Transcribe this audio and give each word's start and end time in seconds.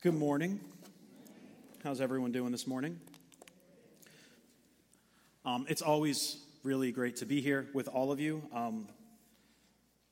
Good 0.00 0.14
morning. 0.14 0.60
How's 1.82 2.00
everyone 2.00 2.30
doing 2.30 2.52
this 2.52 2.68
morning? 2.68 3.00
Um, 5.44 5.66
it's 5.68 5.82
always 5.82 6.36
really 6.62 6.92
great 6.92 7.16
to 7.16 7.26
be 7.26 7.40
here 7.40 7.66
with 7.74 7.88
all 7.88 8.12
of 8.12 8.20
you. 8.20 8.44
Um, 8.54 8.86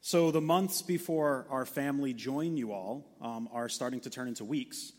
so, 0.01 0.33
the 0.33 0.41
months 0.41 0.83
before 0.83 1.47
our 1.51 1.65
family 1.65 2.13
join 2.15 2.57
you 2.57 2.73
all 2.73 3.07
um, 3.21 3.49
are 3.53 3.69
starting 3.69 4.01
to 4.01 4.11
turn 4.11 4.27
into 4.27 4.45
weeks, 4.45 4.91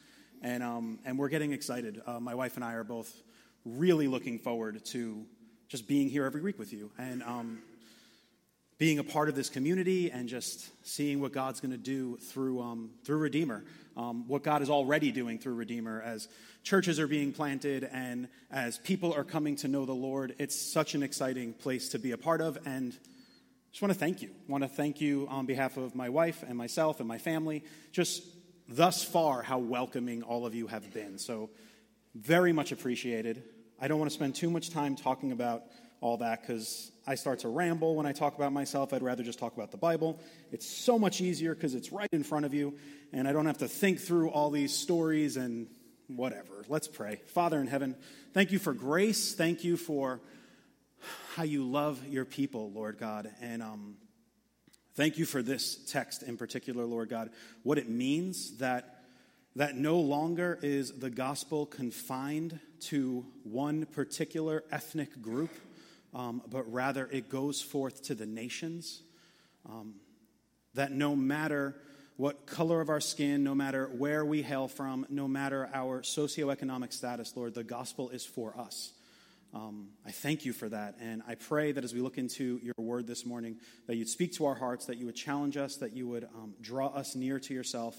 and, 0.41 0.63
um, 0.63 0.99
and 1.03 1.19
we're 1.19 1.27
getting 1.27 1.51
excited. 1.51 2.01
Uh, 2.07 2.21
my 2.21 2.33
wife 2.33 2.55
and 2.55 2.63
I 2.63 2.75
are 2.75 2.85
both 2.85 3.13
really 3.65 4.07
looking 4.07 4.39
forward 4.39 4.85
to 4.85 5.25
just 5.67 5.85
being 5.85 6.07
here 6.07 6.23
every 6.23 6.39
week 6.39 6.57
with 6.57 6.71
you. 6.71 6.91
And 6.97 7.23
um, 7.23 7.59
being 8.77 8.99
a 8.99 9.03
part 9.03 9.27
of 9.27 9.35
this 9.35 9.49
community 9.49 10.11
and 10.11 10.29
just 10.29 10.69
seeing 10.87 11.19
what 11.19 11.33
God's 11.33 11.59
going 11.59 11.71
to 11.71 11.77
do 11.77 12.17
through, 12.17 12.61
um, 12.61 12.91
through 13.03 13.17
Redeemer, 13.17 13.63
um, 13.97 14.27
what 14.27 14.43
God 14.43 14.61
is 14.61 14.69
already 14.69 15.11
doing 15.11 15.39
through 15.39 15.55
Redeemer 15.55 16.01
as 16.01 16.27
churches 16.63 16.99
are 16.99 17.07
being 17.07 17.33
planted 17.33 17.83
and 17.91 18.29
as 18.51 18.77
people 18.77 19.11
are 19.13 19.23
coming 19.23 19.55
to 19.57 19.67
know 19.67 19.85
the 19.85 19.93
Lord. 19.93 20.35
It's 20.37 20.55
such 20.55 20.93
an 20.93 21.01
exciting 21.01 21.53
place 21.53 21.89
to 21.89 21.99
be 21.99 22.11
a 22.11 22.17
part 22.17 22.39
of. 22.39 22.59
And 22.65 22.93
I 22.93 23.71
just 23.71 23.81
want 23.81 23.93
to 23.93 23.99
thank 23.99 24.21
you. 24.21 24.29
I 24.29 24.51
want 24.51 24.63
to 24.63 24.69
thank 24.69 25.01
you 25.01 25.27
on 25.29 25.47
behalf 25.47 25.77
of 25.77 25.95
my 25.95 26.09
wife 26.09 26.43
and 26.47 26.55
myself 26.55 26.99
and 26.99 27.07
my 27.07 27.17
family. 27.17 27.63
Just 27.91 28.23
thus 28.69 29.03
far, 29.03 29.41
how 29.41 29.57
welcoming 29.57 30.21
all 30.21 30.45
of 30.45 30.53
you 30.53 30.67
have 30.67 30.93
been. 30.93 31.17
So, 31.17 31.49
very 32.15 32.51
much 32.51 32.71
appreciated. 32.71 33.43
I 33.79 33.87
don't 33.87 33.99
want 33.99 34.09
to 34.09 34.15
spend 34.15 34.33
too 34.33 34.49
much 34.49 34.71
time 34.71 34.95
talking 34.95 35.31
about 35.31 35.63
all 36.01 36.17
that 36.17 36.41
because 36.41 36.91
I 37.07 37.15
start 37.15 37.39
to 37.39 37.47
ramble 37.47 37.95
when 37.95 38.05
I 38.05 38.11
talk 38.11 38.35
about 38.35 38.51
myself. 38.51 38.91
I'd 38.91 39.01
rather 39.01 39.23
just 39.23 39.39
talk 39.39 39.55
about 39.55 39.71
the 39.71 39.77
Bible. 39.77 40.19
It's 40.51 40.67
so 40.67 40.99
much 40.99 41.21
easier 41.21 41.55
because 41.55 41.73
it's 41.73 41.93
right 41.93 42.09
in 42.11 42.21
front 42.21 42.45
of 42.45 42.53
you, 42.53 42.77
and 43.13 43.29
I 43.29 43.31
don't 43.31 43.45
have 43.45 43.59
to 43.59 43.67
think 43.69 44.01
through 44.01 44.29
all 44.29 44.51
these 44.51 44.75
stories 44.75 45.37
and 45.37 45.67
whatever. 46.07 46.65
Let's 46.67 46.89
pray. 46.89 47.21
Father 47.27 47.61
in 47.61 47.67
heaven, 47.67 47.95
thank 48.33 48.51
you 48.51 48.59
for 48.59 48.73
grace. 48.73 49.33
Thank 49.33 49.63
you 49.63 49.77
for 49.77 50.19
how 51.35 51.43
you 51.43 51.63
love 51.63 52.05
your 52.07 52.25
people, 52.25 52.71
Lord 52.71 52.97
God. 52.97 53.31
And 53.41 53.63
um, 53.63 53.95
thank 54.95 55.17
you 55.17 55.23
for 55.23 55.41
this 55.41 55.77
text 55.89 56.23
in 56.23 56.35
particular, 56.35 56.83
Lord 56.83 57.07
God, 57.07 57.29
what 57.63 57.77
it 57.77 57.87
means 57.87 58.57
that 58.57 58.95
that 59.55 59.75
no 59.75 59.99
longer 59.99 60.59
is 60.61 60.99
the 60.99 61.09
gospel 61.09 61.65
confined 61.65 62.59
to 62.79 63.25
one 63.43 63.87
particular 63.87 64.63
ethnic 64.71 65.19
group 65.19 65.49
um, 66.13 66.41
but 66.49 66.71
rather 66.71 67.07
it 67.11 67.29
goes 67.29 67.61
forth 67.61 68.03
to 68.03 68.15
the 68.15 68.25
nations. 68.25 69.01
Um, 69.67 69.95
that 70.75 70.91
no 70.91 71.15
matter 71.15 71.75
what 72.17 72.45
color 72.45 72.81
of 72.81 72.89
our 72.89 72.99
skin, 72.99 73.43
no 73.43 73.53
matter 73.53 73.87
where 73.87 74.25
we 74.25 74.41
hail 74.41 74.67
from, 74.67 75.05
no 75.09 75.27
matter 75.27 75.69
our 75.73 76.01
socioeconomic 76.01 76.91
status, 76.91 77.35
Lord, 77.35 77.53
the 77.53 77.63
gospel 77.63 78.09
is 78.09 78.25
for 78.25 78.57
us. 78.57 78.91
Um, 79.53 79.89
I 80.05 80.11
thank 80.11 80.45
you 80.45 80.53
for 80.53 80.67
that. 80.69 80.95
And 80.99 81.21
I 81.27 81.35
pray 81.35 81.71
that 81.71 81.83
as 81.83 81.93
we 81.93 82.01
look 82.01 82.17
into 82.17 82.59
your 82.61 82.73
word 82.77 83.07
this 83.07 83.25
morning, 83.25 83.57
that 83.85 83.95
you'd 83.95 84.09
speak 84.09 84.33
to 84.33 84.45
our 84.45 84.55
hearts, 84.55 84.85
that 84.85 84.97
you 84.97 85.05
would 85.05 85.15
challenge 85.15 85.57
us, 85.57 85.77
that 85.77 85.95
you 85.95 86.07
would 86.07 86.25
um, 86.35 86.53
draw 86.59 86.87
us 86.87 87.15
near 87.15 87.39
to 87.39 87.53
yourself, 87.53 87.95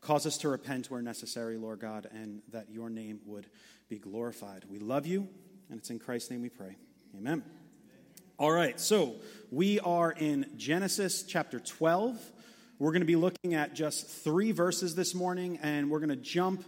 cause 0.00 0.26
us 0.26 0.38
to 0.38 0.48
repent 0.48 0.90
where 0.90 1.02
necessary, 1.02 1.56
Lord 1.56 1.80
God, 1.80 2.08
and 2.12 2.42
that 2.52 2.70
your 2.70 2.90
name 2.90 3.20
would 3.26 3.46
be 3.88 3.98
glorified. 3.98 4.64
We 4.68 4.78
love 4.78 5.06
you, 5.06 5.28
and 5.70 5.78
it's 5.78 5.90
in 5.90 5.98
Christ's 5.98 6.30
name 6.30 6.42
we 6.42 6.48
pray. 6.48 6.76
Amen. 7.16 7.42
All 8.38 8.52
right, 8.52 8.78
so 8.78 9.16
we 9.50 9.80
are 9.80 10.12
in 10.12 10.46
Genesis 10.56 11.22
chapter 11.22 11.58
12. 11.58 12.16
We're 12.78 12.90
going 12.90 13.00
to 13.00 13.06
be 13.06 13.16
looking 13.16 13.54
at 13.54 13.74
just 13.74 14.06
three 14.06 14.52
verses 14.52 14.94
this 14.94 15.14
morning, 15.14 15.58
and 15.62 15.90
we're 15.90 16.00
going 16.00 16.10
to 16.10 16.16
jump 16.16 16.64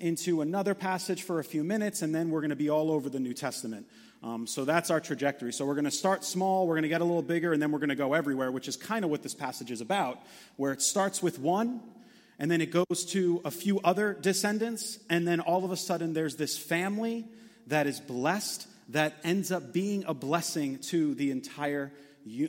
into 0.00 0.40
another 0.40 0.74
passage 0.74 1.22
for 1.22 1.38
a 1.38 1.44
few 1.44 1.62
minutes, 1.62 2.02
and 2.02 2.14
then 2.14 2.30
we're 2.30 2.40
going 2.40 2.50
to 2.50 2.56
be 2.56 2.68
all 2.68 2.90
over 2.90 3.08
the 3.08 3.20
New 3.20 3.32
Testament. 3.32 3.86
Um, 4.22 4.46
so 4.46 4.64
that's 4.64 4.90
our 4.90 5.00
trajectory. 5.00 5.52
So 5.52 5.64
we're 5.64 5.74
going 5.74 5.84
to 5.84 5.90
start 5.90 6.24
small, 6.24 6.66
we're 6.66 6.74
going 6.74 6.82
to 6.82 6.88
get 6.88 7.00
a 7.00 7.04
little 7.04 7.22
bigger, 7.22 7.52
and 7.52 7.62
then 7.62 7.70
we're 7.70 7.78
going 7.78 7.88
to 7.88 7.94
go 7.94 8.14
everywhere, 8.14 8.50
which 8.50 8.68
is 8.68 8.76
kind 8.76 9.04
of 9.04 9.10
what 9.10 9.22
this 9.22 9.34
passage 9.34 9.70
is 9.70 9.80
about, 9.80 10.20
where 10.56 10.72
it 10.72 10.82
starts 10.82 11.22
with 11.22 11.38
one, 11.38 11.80
and 12.38 12.50
then 12.50 12.60
it 12.60 12.72
goes 12.72 13.06
to 13.12 13.40
a 13.44 13.50
few 13.50 13.80
other 13.84 14.12
descendants, 14.12 14.98
and 15.08 15.26
then 15.26 15.40
all 15.40 15.64
of 15.64 15.70
a 15.70 15.76
sudden 15.76 16.14
there's 16.14 16.36
this 16.36 16.58
family 16.58 17.26
that 17.68 17.86
is 17.86 18.00
blessed 18.00 18.66
that 18.88 19.14
ends 19.24 19.50
up 19.50 19.72
being 19.72 20.04
a 20.06 20.14
blessing 20.14 20.78
to 20.78 21.14
the 21.14 21.30
entire 21.30 21.92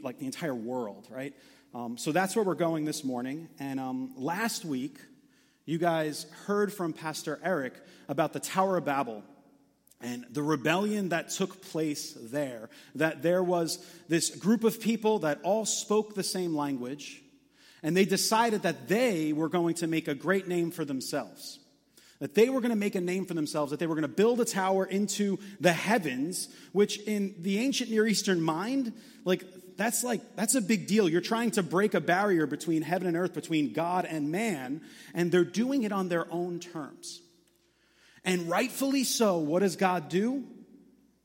like 0.02 0.20
the 0.20 0.26
entire 0.26 0.56
world 0.56 1.08
right? 1.10 1.34
Um, 1.74 1.98
so 1.98 2.12
that's 2.14 2.36
where 2.36 2.46
we're 2.46 2.56
going 2.56 2.86
this 2.86 3.04
morning. 3.04 3.50
And 3.60 3.82
um, 3.82 4.14
last 4.16 4.64
week 4.64 4.98
you 5.66 5.78
guys 5.78 6.26
heard 6.46 6.72
from 6.72 6.94
pastor 6.94 7.40
eric 7.44 7.74
about 8.08 8.34
the 8.34 8.40
tower 8.40 8.78
of 8.78 8.86
babel 8.86 9.24
and 10.02 10.26
the 10.32 10.44
rebellion 10.44 11.10
that 11.10 11.30
took 11.30 11.62
place 11.62 12.16
there 12.22 12.70
that 12.96 13.22
there 13.22 13.44
was 13.44 13.84
this 14.08 14.30
group 14.30 14.64
of 14.64 14.80
people 14.80 15.20
that 15.20 15.40
all 15.44 15.66
spoke 15.66 16.14
the 16.14 16.24
same 16.24 16.56
language 16.56 17.22
and 17.84 17.96
they 17.96 18.06
decided 18.06 18.64
that 18.64 18.88
they 18.88 19.34
were 19.34 19.50
going 19.50 19.76
to 19.76 19.88
make 19.88 20.08
a 20.08 20.16
great 20.16 20.48
name 20.48 20.72
for 20.72 20.86
themselves 20.86 21.60
that 22.20 22.34
they 22.36 22.50
were 22.50 22.62
going 22.62 22.72
to 22.72 22.78
make 22.78 22.96
a 22.96 23.02
name 23.02 23.26
for 23.26 23.34
themselves, 23.34 23.72
that 23.72 23.80
they 23.80 23.88
were 23.88 23.96
going 23.96 24.04
to 24.04 24.08
build 24.08 24.40
a 24.40 24.46
tower 24.46 24.86
into 24.86 25.38
the 25.60 25.74
heavens, 25.74 26.48
which 26.72 27.00
in 27.00 27.36
the 27.40 27.60
ancient 27.60 27.90
Near 27.90 28.08
Eastern 28.08 28.42
mind, 28.42 28.94
like, 29.26 29.44
that's 29.78 30.04
like, 30.04 30.22
that's 30.36 30.56
a 30.56 30.62
big 30.62 30.88
deal. 30.88 31.10
You're 31.10 31.22
trying 31.22 31.52
to 31.52 31.64
break 31.64 31.94
a 31.94 32.00
barrier 32.00 32.46
between 32.48 32.82
heaven 32.82 33.08
and 33.08 33.18
earth, 33.18 33.34
between 33.34 33.74
God 33.74 34.06
and 34.06 34.32
man, 34.32 34.82
and 35.14 35.32
they're 35.32 35.44
doing 35.44 35.84
it 35.84 35.92
on 35.92 36.08
their 36.08 36.32
own 36.32 36.60
terms. 36.60 37.22
And 38.24 38.50
rightfully 38.50 39.04
so, 39.04 39.38
what 39.38 39.60
does 39.60 39.76
God 39.76 40.10
do? 40.10 40.46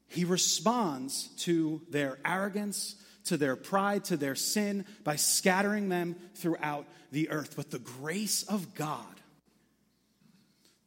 He 0.08 0.24
responds 0.24 1.28
to 1.44 1.80
their 1.88 2.18
arrogance, 2.24 2.96
to 3.26 3.36
their 3.36 3.54
pride, 3.54 4.04
to 4.06 4.16
their 4.16 4.34
sin 4.34 4.84
by 5.04 5.14
scattering 5.14 5.88
them 5.88 6.16
throughout 6.34 6.86
the 7.12 7.30
earth. 7.30 7.54
But 7.56 7.70
the 7.70 7.78
grace 7.78 8.42
of 8.42 8.74
God 8.74 9.19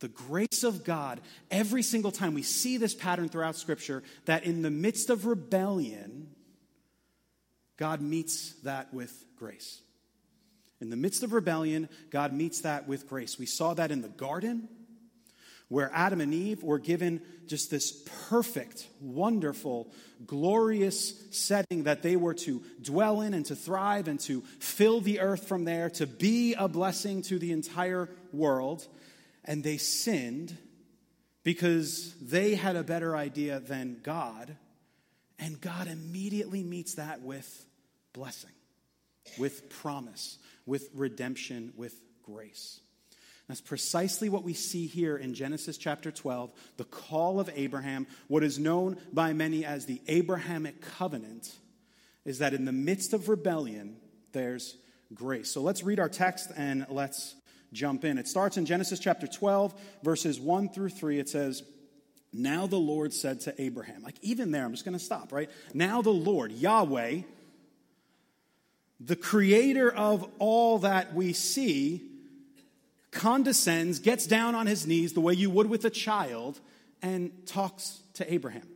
the 0.03 0.09
grace 0.09 0.65
of 0.65 0.83
God, 0.83 1.21
every 1.49 1.81
single 1.81 2.11
time 2.11 2.33
we 2.33 2.43
see 2.43 2.75
this 2.75 2.93
pattern 2.93 3.29
throughout 3.29 3.55
Scripture, 3.55 4.03
that 4.25 4.43
in 4.43 4.61
the 4.61 4.69
midst 4.69 5.09
of 5.09 5.25
rebellion, 5.25 6.27
God 7.77 8.01
meets 8.01 8.51
that 8.63 8.93
with 8.93 9.23
grace. 9.37 9.79
In 10.81 10.89
the 10.89 10.97
midst 10.97 11.23
of 11.23 11.31
rebellion, 11.31 11.87
God 12.09 12.33
meets 12.33 12.59
that 12.61 12.85
with 12.85 13.07
grace. 13.07 13.39
We 13.39 13.45
saw 13.45 13.73
that 13.75 13.91
in 13.91 14.01
the 14.01 14.09
garden, 14.09 14.67
where 15.69 15.89
Adam 15.93 16.19
and 16.19 16.33
Eve 16.33 16.63
were 16.63 16.79
given 16.79 17.21
just 17.47 17.71
this 17.71 18.05
perfect, 18.27 18.85
wonderful, 18.99 19.89
glorious 20.27 21.13
setting 21.31 21.83
that 21.85 22.01
they 22.01 22.17
were 22.17 22.33
to 22.33 22.61
dwell 22.81 23.21
in 23.21 23.33
and 23.33 23.45
to 23.45 23.55
thrive 23.55 24.09
and 24.09 24.19
to 24.19 24.41
fill 24.59 24.99
the 24.99 25.21
earth 25.21 25.47
from 25.47 25.63
there, 25.63 25.89
to 25.91 26.05
be 26.05 26.55
a 26.55 26.67
blessing 26.67 27.21
to 27.21 27.39
the 27.39 27.53
entire 27.53 28.09
world 28.33 28.85
and 29.45 29.63
they 29.63 29.77
sinned 29.77 30.55
because 31.43 32.13
they 32.21 32.55
had 32.55 32.75
a 32.75 32.83
better 32.83 33.15
idea 33.15 33.59
than 33.59 33.99
God. 34.03 34.55
And 35.39 35.59
God 35.59 35.87
immediately 35.87 36.63
meets 36.63 36.95
that 36.95 37.21
with 37.21 37.65
blessing, 38.13 38.51
with 39.37 39.69
promise, 39.69 40.37
with 40.65 40.89
redemption, 40.93 41.73
with 41.75 41.95
grace. 42.23 42.79
That's 43.47 43.59
precisely 43.59 44.29
what 44.29 44.43
we 44.43 44.53
see 44.53 44.87
here 44.87 45.17
in 45.17 45.33
Genesis 45.33 45.77
chapter 45.77 46.11
12, 46.11 46.51
the 46.77 46.85
call 46.85 47.41
of 47.41 47.49
Abraham, 47.53 48.07
what 48.27 48.43
is 48.43 48.57
known 48.57 48.97
by 49.11 49.33
many 49.33 49.65
as 49.65 49.85
the 49.85 50.01
Abrahamic 50.07 50.81
covenant, 50.81 51.53
is 52.23 52.39
that 52.39 52.53
in 52.53 52.63
the 52.63 52.71
midst 52.71 53.11
of 53.11 53.27
rebellion, 53.27 53.97
there's 54.31 54.77
grace. 55.13 55.51
So 55.51 55.61
let's 55.61 55.83
read 55.83 55.99
our 55.99 56.07
text 56.07 56.51
and 56.55 56.85
let's 56.89 57.35
jump 57.73 58.05
in. 58.05 58.17
It 58.17 58.27
starts 58.27 58.57
in 58.57 58.65
Genesis 58.65 58.99
chapter 58.99 59.27
12, 59.27 59.73
verses 60.03 60.39
1 60.39 60.69
through 60.69 60.89
3. 60.89 61.19
It 61.19 61.29
says, 61.29 61.63
Now 62.31 62.67
the 62.67 62.77
Lord 62.77 63.13
said 63.13 63.41
to 63.41 63.61
Abraham, 63.61 64.03
like 64.03 64.15
even 64.21 64.51
there, 64.51 64.63
I'm 64.63 64.71
just 64.71 64.85
going 64.85 64.97
to 64.97 65.03
stop, 65.03 65.31
right? 65.31 65.49
Now 65.73 66.01
the 66.01 66.11
Lord, 66.11 66.51
Yahweh, 66.51 67.21
the 68.99 69.15
creator 69.15 69.93
of 69.93 70.29
all 70.39 70.79
that 70.79 71.13
we 71.13 71.33
see, 71.33 72.01
condescends, 73.11 73.99
gets 73.99 74.25
down 74.25 74.55
on 74.55 74.67
his 74.67 74.87
knees 74.87 75.13
the 75.13 75.21
way 75.21 75.33
you 75.33 75.49
would 75.49 75.69
with 75.69 75.83
a 75.85 75.89
child, 75.89 76.59
and 77.01 77.31
talks 77.45 77.99
to 78.13 78.33
Abraham. 78.33 78.67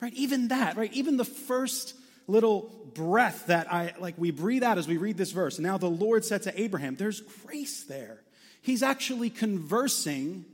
Right? 0.00 0.14
Even 0.14 0.48
that, 0.48 0.76
right? 0.76 0.92
Even 0.94 1.18
the 1.18 1.24
first 1.26 1.94
little 2.30 2.70
breath 2.94 3.46
that 3.46 3.72
I 3.72 3.94
like 3.98 4.14
we 4.18 4.30
breathe 4.30 4.62
out 4.62 4.78
as 4.78 4.88
we 4.88 4.96
read 4.96 5.16
this 5.16 5.32
verse. 5.32 5.58
Now 5.58 5.78
the 5.78 5.90
Lord 5.90 6.24
said 6.24 6.42
to 6.42 6.60
Abraham, 6.60 6.96
there's 6.96 7.20
grace 7.20 7.84
there. 7.84 8.22
He's 8.62 8.82
actually 8.82 9.30
conversing 9.30 10.44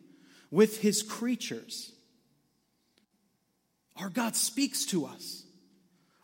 with 0.50 0.80
his 0.80 1.02
creatures. 1.02 1.92
Our 3.96 4.10
God 4.10 4.36
speaks 4.36 4.86
to 4.86 5.06
us. 5.06 5.44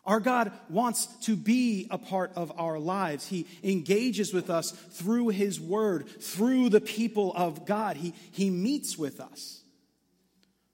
Our 0.05 0.19
God 0.19 0.51
wants 0.69 1.05
to 1.21 1.35
be 1.35 1.87
a 1.89 1.97
part 1.97 2.33
of 2.35 2.51
our 2.57 2.77
lives. 2.77 3.27
He 3.27 3.47
engages 3.63 4.33
with 4.33 4.49
us 4.49 4.71
through 4.71 5.29
His 5.29 5.61
Word, 5.61 6.09
through 6.21 6.69
the 6.69 6.81
people 6.81 7.31
of 7.33 7.65
God. 7.65 7.95
He, 7.95 8.13
he 8.31 8.49
meets 8.49 8.97
with 8.97 9.21
us. 9.21 9.61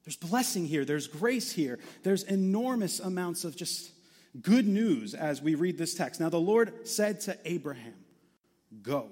There's 0.04 0.16
blessing 0.16 0.66
here, 0.66 0.84
there's 0.84 1.06
grace 1.06 1.52
here, 1.52 1.78
there's 2.02 2.24
enormous 2.24 2.98
amounts 2.98 3.44
of 3.44 3.54
just 3.54 3.92
good 4.40 4.66
news 4.66 5.14
as 5.14 5.42
we 5.42 5.54
read 5.54 5.78
this 5.78 5.94
text. 5.94 6.20
Now, 6.20 6.28
the 6.28 6.38
Lord 6.38 6.86
said 6.86 7.20
to 7.22 7.36
Abraham, 7.44 7.94
Go. 8.82 9.08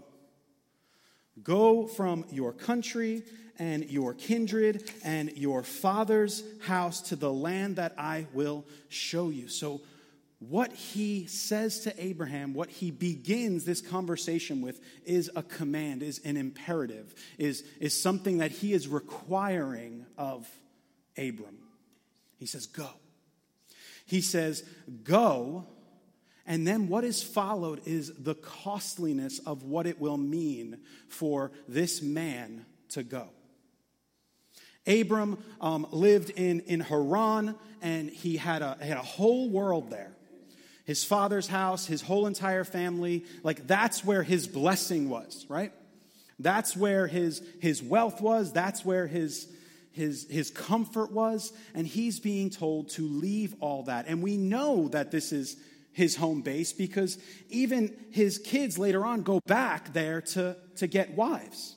Go 1.43 1.87
from 1.87 2.25
your 2.31 2.53
country 2.53 3.23
and 3.59 3.85
your 3.91 4.15
kindred 4.15 4.91
and 5.05 5.37
your 5.37 5.63
father's 5.63 6.45
house 6.63 7.01
to 7.09 7.17
the 7.17 7.33
land 7.33 7.77
that 7.77 7.95
I 7.99 8.27
will 8.33 8.65
show 8.89 9.31
you. 9.31 9.49
So, 9.49 9.81
what 10.41 10.73
he 10.73 11.27
says 11.27 11.81
to 11.81 12.03
Abraham, 12.03 12.55
what 12.55 12.71
he 12.71 12.93
begins 12.93 13.65
this 13.65 13.81
conversation 13.81 14.61
with, 14.61 14.81
is 15.05 15.29
a 15.35 15.43
command, 15.43 16.01
is 16.01 16.21
an 16.25 16.37
imperative, 16.37 17.13
is, 17.39 17.65
is 17.81 18.01
something 18.01 18.39
that 18.39 18.53
he 18.53 18.73
is 18.73 18.87
requiring 18.87 20.07
of 20.17 20.49
Abram. 21.17 21.59
He 22.39 22.47
says, 22.47 22.67
Go. 22.67 22.89
He 24.09 24.21
says, 24.21 24.65
Go. 25.05 25.67
And 26.45 26.67
then 26.67 26.89
what 26.89 27.05
is 27.05 27.23
followed 27.23 27.83
is 27.87 28.11
the 28.19 28.35
costliness 28.35 29.39
of 29.41 29.65
what 29.65 29.87
it 29.87 30.01
will 30.01 30.17
mean 30.17 30.79
for 31.07 31.53
this 31.69 32.01
man 32.01 32.65
to 32.91 33.03
go. 33.03 33.29
Abram 34.87 35.39
um, 35.61 35.87
lived 35.91 36.31
in, 36.31 36.61
in 36.61 36.81
Haran, 36.81 37.55
and 37.83 38.09
he 38.09 38.39
had 38.39 38.63
a, 38.63 38.79
had 38.81 38.97
a 38.97 39.03
whole 39.03 39.51
world 39.51 39.91
there 39.91 40.13
his 40.89 41.05
father's 41.05 41.47
house, 41.47 41.85
his 41.85 42.01
whole 42.01 42.27
entire 42.27 42.65
family. 42.65 43.27
Like 43.43 43.67
that's 43.67 44.03
where 44.03 44.23
his 44.23 44.47
blessing 44.47 45.11
was, 45.11 45.45
right? 45.47 45.71
That's 46.39 46.75
where 46.75 47.07
his, 47.07 47.43
his 47.61 47.83
wealth 47.83 48.23
was. 48.23 48.55
That's 48.55 48.87
where 48.87 49.07
his, 49.07 49.53
his, 49.99 50.27
his 50.31 50.51
comfort 50.51 51.13
was. 51.13 51.53
And 51.75 51.87
he's 51.87 52.21
being 52.21 52.49
told 52.49 52.89
to 52.91 53.07
leave 53.07 53.55
all 53.61 53.83
that. 53.85 54.07
And 54.09 54.23
we 54.23 54.39
know 54.39 54.89
that 54.89 55.11
this 55.11 55.33
is 55.33 55.57
his 55.93 56.17
home 56.17 56.43
base 56.43 56.73
because 56.73 57.19
even 57.51 57.95
his 58.11 58.39
kids 58.39 58.79
later 58.79 59.05
on 59.05 59.23
go 59.23 59.41
back 59.47 59.93
there 59.93 60.21
to, 60.21 60.57
to 60.77 60.87
get 60.87 61.15
wives. 61.15 61.75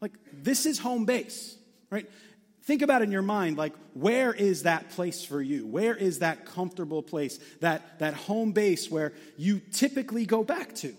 Like, 0.00 0.12
this 0.32 0.64
is 0.64 0.78
home 0.78 1.04
base, 1.04 1.56
right? 1.90 2.08
Think 2.62 2.82
about 2.82 3.02
in 3.02 3.10
your 3.10 3.22
mind, 3.22 3.56
like, 3.56 3.74
where 3.94 4.32
is 4.32 4.62
that 4.62 4.90
place 4.90 5.24
for 5.24 5.42
you? 5.42 5.66
Where 5.66 5.96
is 5.96 6.20
that 6.20 6.46
comfortable 6.46 7.02
place, 7.02 7.38
that, 7.60 7.98
that 7.98 8.14
home 8.14 8.52
base 8.52 8.90
where 8.90 9.12
you 9.36 9.60
typically 9.72 10.24
go 10.24 10.44
back 10.44 10.74
to? 10.76 10.94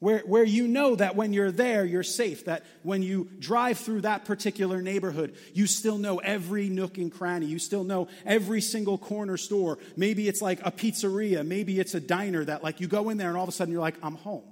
Where, 0.00 0.18
where 0.20 0.44
you 0.44 0.68
know 0.68 0.96
that 0.96 1.16
when 1.16 1.32
you're 1.32 1.52
there, 1.52 1.84
you're 1.84 2.02
safe, 2.02 2.44
that 2.44 2.64
when 2.82 3.02
you 3.02 3.30
drive 3.38 3.78
through 3.78 4.02
that 4.02 4.24
particular 4.26 4.82
neighborhood, 4.82 5.34
you 5.54 5.66
still 5.66 5.96
know 5.96 6.18
every 6.18 6.68
nook 6.68 6.98
and 6.98 7.10
cranny. 7.10 7.46
You 7.46 7.58
still 7.58 7.84
know 7.84 8.08
every 8.26 8.60
single 8.60 8.98
corner 8.98 9.36
store. 9.36 9.78
Maybe 9.96 10.28
it's 10.28 10.42
like 10.42 10.60
a 10.66 10.70
pizzeria. 10.70 11.46
Maybe 11.46 11.80
it's 11.80 11.94
a 11.94 12.00
diner 12.00 12.44
that, 12.44 12.62
like, 12.62 12.80
you 12.80 12.86
go 12.86 13.08
in 13.08 13.16
there 13.16 13.28
and 13.28 13.36
all 13.36 13.44
of 13.44 13.48
a 13.48 13.52
sudden 13.52 13.72
you're 13.72 13.80
like, 13.80 13.96
I'm 14.02 14.16
home. 14.16 14.44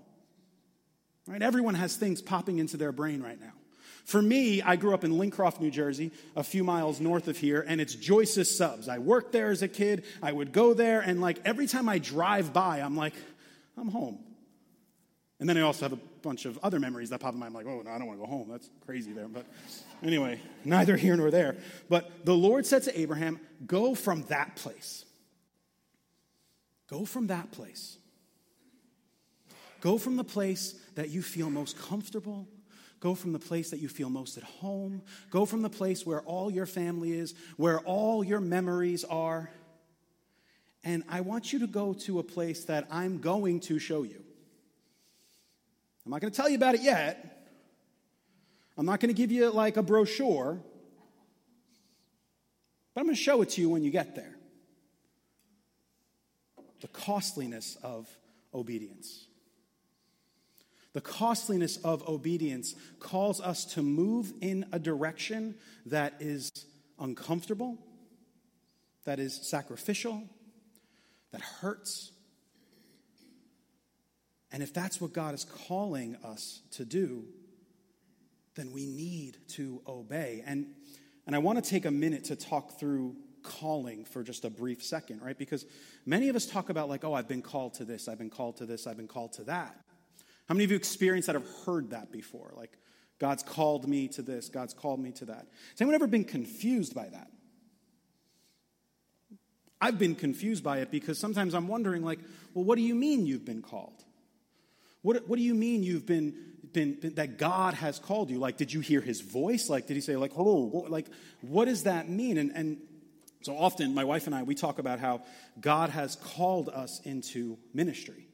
Right? 1.26 1.42
Everyone 1.42 1.74
has 1.74 1.96
things 1.96 2.22
popping 2.22 2.58
into 2.58 2.76
their 2.76 2.92
brain 2.92 3.22
right 3.22 3.40
now. 3.40 3.52
For 4.04 4.20
me, 4.20 4.62
I 4.62 4.76
grew 4.76 4.94
up 4.94 5.04
in 5.04 5.12
Lincroft, 5.12 5.60
New 5.60 5.70
Jersey, 5.70 6.10
a 6.34 6.42
few 6.42 6.64
miles 6.64 7.00
north 7.00 7.28
of 7.28 7.36
here, 7.36 7.64
and 7.66 7.80
it's 7.80 7.94
Joyce's 7.94 8.56
Subs. 8.56 8.88
I 8.88 8.98
worked 8.98 9.32
there 9.32 9.50
as 9.50 9.62
a 9.62 9.68
kid. 9.68 10.04
I 10.20 10.32
would 10.32 10.52
go 10.52 10.74
there, 10.74 11.00
and 11.00 11.20
like 11.20 11.38
every 11.44 11.66
time 11.66 11.88
I 11.88 11.98
drive 11.98 12.52
by, 12.52 12.78
I'm 12.78 12.96
like, 12.96 13.14
I'm 13.76 13.88
home. 13.88 14.18
And 15.42 15.48
then 15.48 15.56
I 15.56 15.62
also 15.62 15.86
have 15.86 15.92
a 15.92 15.98
bunch 16.22 16.44
of 16.44 16.56
other 16.62 16.78
memories 16.78 17.10
that 17.10 17.18
pop 17.18 17.34
in 17.34 17.40
my 17.40 17.48
mind. 17.48 17.66
Like, 17.66 17.74
oh, 17.74 17.82
no, 17.82 17.90
I 17.90 17.98
don't 17.98 18.06
want 18.06 18.20
to 18.20 18.26
go 18.26 18.30
home. 18.30 18.46
That's 18.48 18.70
crazy 18.86 19.12
there. 19.12 19.26
But 19.26 19.44
anyway, 20.00 20.40
neither 20.64 20.96
here 20.96 21.16
nor 21.16 21.32
there. 21.32 21.56
But 21.88 22.24
the 22.24 22.32
Lord 22.32 22.64
said 22.64 22.84
to 22.84 22.96
Abraham, 22.96 23.40
go 23.66 23.96
from 23.96 24.22
that 24.28 24.54
place. 24.54 25.04
Go 26.88 27.04
from 27.04 27.26
that 27.26 27.50
place. 27.50 27.98
Go 29.80 29.98
from 29.98 30.14
the 30.14 30.22
place 30.22 30.76
that 30.94 31.10
you 31.10 31.22
feel 31.22 31.50
most 31.50 31.76
comfortable, 31.76 32.46
Go 33.00 33.16
from 33.16 33.32
the 33.32 33.40
place 33.40 33.70
that 33.70 33.80
you 33.80 33.88
feel 33.88 34.10
most 34.10 34.36
at 34.36 34.44
home. 34.44 35.02
Go 35.30 35.44
from 35.44 35.62
the 35.62 35.68
place 35.68 36.06
where 36.06 36.20
all 36.20 36.52
your 36.52 36.66
family 36.66 37.10
is, 37.10 37.34
where 37.56 37.80
all 37.80 38.22
your 38.22 38.40
memories 38.40 39.02
are. 39.02 39.50
And 40.84 41.02
I 41.08 41.20
want 41.22 41.52
you 41.52 41.58
to 41.58 41.66
go 41.66 41.94
to 41.94 42.20
a 42.20 42.22
place 42.22 42.64
that 42.66 42.86
I'm 42.92 43.18
going 43.18 43.58
to 43.62 43.80
show 43.80 44.04
you. 44.04 44.22
I'm 46.04 46.10
not 46.10 46.20
going 46.20 46.32
to 46.32 46.36
tell 46.36 46.48
you 46.48 46.56
about 46.56 46.74
it 46.74 46.82
yet. 46.82 47.46
I'm 48.76 48.86
not 48.86 49.00
going 49.00 49.14
to 49.14 49.16
give 49.18 49.30
you 49.30 49.50
like 49.50 49.76
a 49.76 49.82
brochure. 49.82 50.60
But 52.94 53.00
I'm 53.00 53.06
going 53.06 53.16
to 53.16 53.22
show 53.22 53.42
it 53.42 53.50
to 53.50 53.60
you 53.60 53.68
when 53.68 53.82
you 53.82 53.90
get 53.90 54.14
there. 54.14 54.36
The 56.80 56.88
costliness 56.88 57.76
of 57.82 58.08
obedience. 58.52 59.26
The 60.92 61.00
costliness 61.00 61.78
of 61.78 62.06
obedience 62.08 62.74
calls 62.98 63.40
us 63.40 63.64
to 63.74 63.82
move 63.82 64.32
in 64.40 64.66
a 64.72 64.78
direction 64.78 65.54
that 65.86 66.14
is 66.20 66.50
uncomfortable, 66.98 67.78
that 69.04 69.18
is 69.18 69.34
sacrificial, 69.34 70.22
that 71.30 71.40
hurts. 71.40 72.12
And 74.52 74.62
if 74.62 74.72
that's 74.74 75.00
what 75.00 75.12
God 75.12 75.34
is 75.34 75.44
calling 75.44 76.16
us 76.22 76.60
to 76.72 76.84
do, 76.84 77.24
then 78.54 78.72
we 78.72 78.86
need 78.86 79.38
to 79.48 79.80
obey. 79.86 80.42
And, 80.46 80.66
and 81.26 81.34
I 81.34 81.38
want 81.38 81.62
to 81.62 81.68
take 81.68 81.86
a 81.86 81.90
minute 81.90 82.24
to 82.24 82.36
talk 82.36 82.78
through 82.78 83.16
calling 83.42 84.04
for 84.04 84.22
just 84.22 84.44
a 84.44 84.50
brief 84.50 84.82
second, 84.82 85.22
right? 85.22 85.36
Because 85.36 85.64
many 86.04 86.28
of 86.28 86.36
us 86.36 86.46
talk 86.46 86.68
about, 86.68 86.88
like, 86.88 87.02
oh, 87.02 87.14
I've 87.14 87.28
been 87.28 87.42
called 87.42 87.74
to 87.74 87.84
this, 87.84 88.08
I've 88.08 88.18
been 88.18 88.30
called 88.30 88.58
to 88.58 88.66
this, 88.66 88.86
I've 88.86 88.96
been 88.96 89.08
called 89.08 89.32
to 89.34 89.44
that. 89.44 89.74
How 90.48 90.54
many 90.54 90.64
of 90.64 90.70
you 90.70 90.76
experienced 90.76 91.26
that 91.26 91.34
have 91.34 91.48
heard 91.64 91.90
that 91.90 92.12
before? 92.12 92.52
Like, 92.56 92.76
God's 93.18 93.42
called 93.42 93.88
me 93.88 94.08
to 94.08 94.22
this, 94.22 94.48
God's 94.48 94.74
called 94.74 95.00
me 95.00 95.12
to 95.12 95.24
that. 95.26 95.46
Has 95.70 95.80
anyone 95.80 95.94
ever 95.94 96.06
been 96.06 96.24
confused 96.24 96.94
by 96.94 97.08
that? 97.08 97.28
I've 99.80 99.98
been 99.98 100.14
confused 100.14 100.62
by 100.62 100.78
it 100.78 100.90
because 100.90 101.18
sometimes 101.18 101.54
I'm 101.54 101.68
wondering, 101.68 102.04
like, 102.04 102.20
well, 102.54 102.64
what 102.64 102.76
do 102.76 102.82
you 102.82 102.94
mean 102.94 103.26
you've 103.26 103.44
been 103.44 103.62
called? 103.62 104.04
What, 105.02 105.28
what 105.28 105.36
do 105.36 105.42
you 105.42 105.54
mean 105.54 105.82
you've 105.82 106.06
been, 106.06 106.34
been, 106.72 106.94
been, 106.94 107.14
that 107.14 107.36
God 107.38 107.74
has 107.74 107.98
called 107.98 108.30
you? 108.30 108.38
Like, 108.38 108.56
did 108.56 108.72
you 108.72 108.80
hear 108.80 109.00
his 109.00 109.20
voice? 109.20 109.68
Like, 109.68 109.86
did 109.86 109.94
he 109.94 110.00
say, 110.00 110.16
like, 110.16 110.32
oh, 110.36 110.86
like, 110.88 111.06
what 111.40 111.66
does 111.66 111.84
that 111.84 112.08
mean? 112.08 112.38
And, 112.38 112.52
and 112.54 112.78
so 113.42 113.56
often, 113.56 113.94
my 113.94 114.04
wife 114.04 114.26
and 114.26 114.34
I, 114.34 114.44
we 114.44 114.54
talk 114.54 114.78
about 114.78 115.00
how 115.00 115.22
God 115.60 115.90
has 115.90 116.16
called 116.16 116.68
us 116.68 117.00
into 117.04 117.58
ministry. 117.74 118.28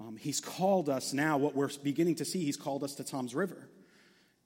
Um, 0.00 0.16
he's 0.16 0.40
called 0.40 0.88
us 0.88 1.12
now, 1.12 1.38
what 1.38 1.54
we're 1.56 1.70
beginning 1.82 2.16
to 2.16 2.24
see, 2.24 2.44
he's 2.44 2.56
called 2.56 2.84
us 2.84 2.94
to 2.96 3.04
Toms 3.04 3.34
River. 3.34 3.68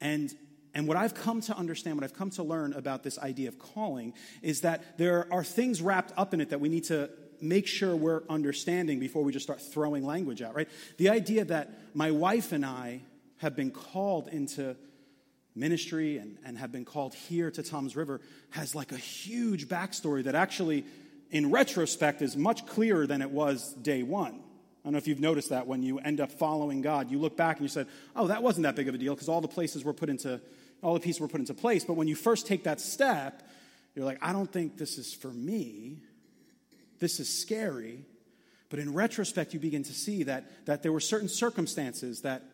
And, 0.00 0.34
and 0.74 0.88
what 0.88 0.96
I've 0.96 1.14
come 1.14 1.40
to 1.42 1.56
understand, 1.56 1.96
what 1.96 2.04
I've 2.04 2.14
come 2.14 2.30
to 2.30 2.42
learn 2.42 2.72
about 2.72 3.02
this 3.02 3.18
idea 3.18 3.48
of 3.48 3.58
calling, 3.58 4.14
is 4.42 4.62
that 4.62 4.96
there 4.96 5.26
are 5.30 5.44
things 5.44 5.82
wrapped 5.82 6.12
up 6.16 6.32
in 6.32 6.40
it 6.40 6.50
that 6.50 6.60
we 6.60 6.68
need 6.68 6.84
to 6.84 7.10
make 7.42 7.66
sure 7.66 7.94
we're 7.94 8.22
understanding 8.28 8.98
before 8.98 9.22
we 9.22 9.32
just 9.32 9.44
start 9.44 9.60
throwing 9.60 10.04
language 10.04 10.42
out, 10.42 10.54
right? 10.54 10.68
The 10.98 11.10
idea 11.10 11.44
that 11.46 11.70
my 11.94 12.10
wife 12.10 12.52
and 12.52 12.64
I 12.64 13.02
have 13.38 13.56
been 13.56 13.70
called 13.70 14.28
into 14.28 14.76
ministry 15.54 16.18
and, 16.18 16.38
and 16.44 16.58
have 16.58 16.72
been 16.72 16.84
called 16.84 17.14
here 17.14 17.50
to 17.50 17.62
Toms 17.62 17.96
River 17.96 18.20
has 18.50 18.74
like 18.74 18.92
a 18.92 18.96
huge 18.96 19.68
backstory 19.68 20.24
that 20.24 20.34
actually, 20.34 20.84
in 21.30 21.50
retrospect, 21.50 22.22
is 22.22 22.36
much 22.36 22.66
clearer 22.66 23.06
than 23.06 23.22
it 23.22 23.30
was 23.30 23.72
day 23.74 24.02
one. 24.02 24.34
I 24.34 24.84
don't 24.84 24.92
know 24.92 24.98
if 24.98 25.06
you've 25.06 25.20
noticed 25.20 25.50
that 25.50 25.66
when 25.66 25.82
you 25.82 25.98
end 25.98 26.20
up 26.20 26.32
following 26.32 26.80
God, 26.80 27.10
you 27.10 27.18
look 27.18 27.36
back 27.36 27.56
and 27.56 27.64
you 27.64 27.68
said, 27.68 27.86
oh, 28.16 28.28
that 28.28 28.42
wasn't 28.42 28.62
that 28.62 28.76
big 28.76 28.88
of 28.88 28.94
a 28.94 28.98
deal 28.98 29.14
because 29.14 29.28
all 29.28 29.42
the 29.42 29.48
places 29.48 29.84
were 29.84 29.92
put 29.92 30.08
into, 30.08 30.40
all 30.82 30.94
the 30.94 31.00
pieces 31.00 31.20
were 31.20 31.28
put 31.28 31.40
into 31.40 31.52
place. 31.52 31.84
But 31.84 31.94
when 31.94 32.08
you 32.08 32.14
first 32.14 32.46
take 32.46 32.64
that 32.64 32.80
step, 32.80 33.42
you're 33.94 34.06
like, 34.06 34.18
I 34.22 34.32
don't 34.32 34.50
think 34.50 34.78
this 34.78 34.96
is 34.96 35.12
for 35.12 35.28
me. 35.28 35.98
This 37.00 37.18
is 37.18 37.28
scary. 37.28 38.04
But 38.68 38.78
in 38.78 38.94
retrospect, 38.94 39.52
you 39.52 39.60
begin 39.60 39.82
to 39.82 39.92
see 39.92 40.22
that, 40.24 40.66
that 40.66 40.82
there 40.82 40.92
were 40.92 41.00
certain 41.00 41.28
circumstances 41.28 42.20
that 42.22 42.44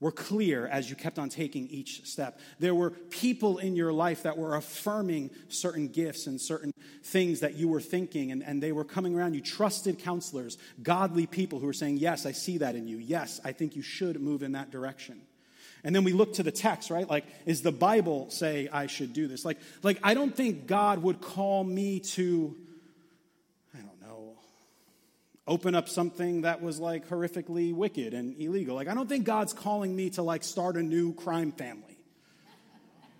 were 0.00 0.12
clear 0.12 0.68
as 0.68 0.88
you 0.88 0.94
kept 0.94 1.18
on 1.18 1.28
taking 1.28 1.66
each 1.68 2.04
step. 2.06 2.38
There 2.60 2.74
were 2.74 2.90
people 2.90 3.58
in 3.58 3.74
your 3.74 3.92
life 3.92 4.22
that 4.22 4.38
were 4.38 4.54
affirming 4.54 5.30
certain 5.48 5.88
gifts 5.88 6.28
and 6.28 6.40
certain 6.40 6.72
things 7.02 7.40
that 7.40 7.54
you 7.54 7.66
were 7.66 7.80
thinking, 7.80 8.30
and, 8.30 8.42
and 8.44 8.62
they 8.62 8.70
were 8.70 8.84
coming 8.84 9.16
around 9.16 9.34
you. 9.34 9.40
Trusted 9.40 9.98
counselors, 9.98 10.56
godly 10.82 11.26
people 11.26 11.58
who 11.58 11.66
were 11.66 11.72
saying, 11.72 11.96
Yes, 11.96 12.26
I 12.26 12.32
see 12.32 12.58
that 12.58 12.76
in 12.76 12.86
you. 12.86 12.98
Yes, 12.98 13.40
I 13.44 13.50
think 13.50 13.74
you 13.74 13.82
should 13.82 14.20
move 14.20 14.44
in 14.44 14.52
that 14.52 14.70
direction. 14.70 15.20
And 15.82 15.94
then 15.94 16.04
we 16.04 16.12
look 16.12 16.34
to 16.34 16.42
the 16.42 16.52
text, 16.52 16.90
right? 16.90 17.08
Like, 17.08 17.24
is 17.46 17.62
the 17.62 17.72
Bible 17.72 18.30
say 18.30 18.68
I 18.72 18.86
should 18.86 19.12
do 19.12 19.26
this? 19.26 19.44
Like, 19.44 19.58
like 19.82 19.98
I 20.02 20.14
don't 20.14 20.34
think 20.34 20.66
God 20.66 21.02
would 21.02 21.20
call 21.20 21.64
me 21.64 22.00
to, 22.00 22.56
open 25.48 25.74
up 25.74 25.88
something 25.88 26.42
that 26.42 26.62
was 26.62 26.78
like 26.78 27.08
horrifically 27.08 27.74
wicked 27.74 28.14
and 28.14 28.40
illegal. 28.40 28.76
Like, 28.76 28.86
I 28.86 28.94
don't 28.94 29.08
think 29.08 29.24
God's 29.24 29.52
calling 29.52 29.96
me 29.96 30.10
to 30.10 30.22
like 30.22 30.44
start 30.44 30.76
a 30.76 30.82
new 30.82 31.14
crime 31.14 31.52
family. 31.52 31.96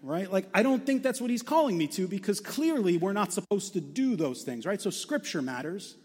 Right? 0.01 0.31
Like, 0.31 0.47
I 0.55 0.63
don't 0.63 0.87
think 0.87 1.03
that's 1.03 1.21
what 1.21 1.31
he's 1.31 1.43
calling 1.43 1.77
me 1.77 1.89
to 1.89 2.07
because 2.07 2.39
clearly 2.39 2.99
we're 2.99 3.15
not 3.15 3.33
supposed 3.33 3.73
to 3.73 3.81
do 3.81 4.15
those 4.15 4.43
things, 4.45 4.65
right? 4.65 4.81
So, 4.81 4.91
scripture 4.91 5.43
matters. 5.43 5.97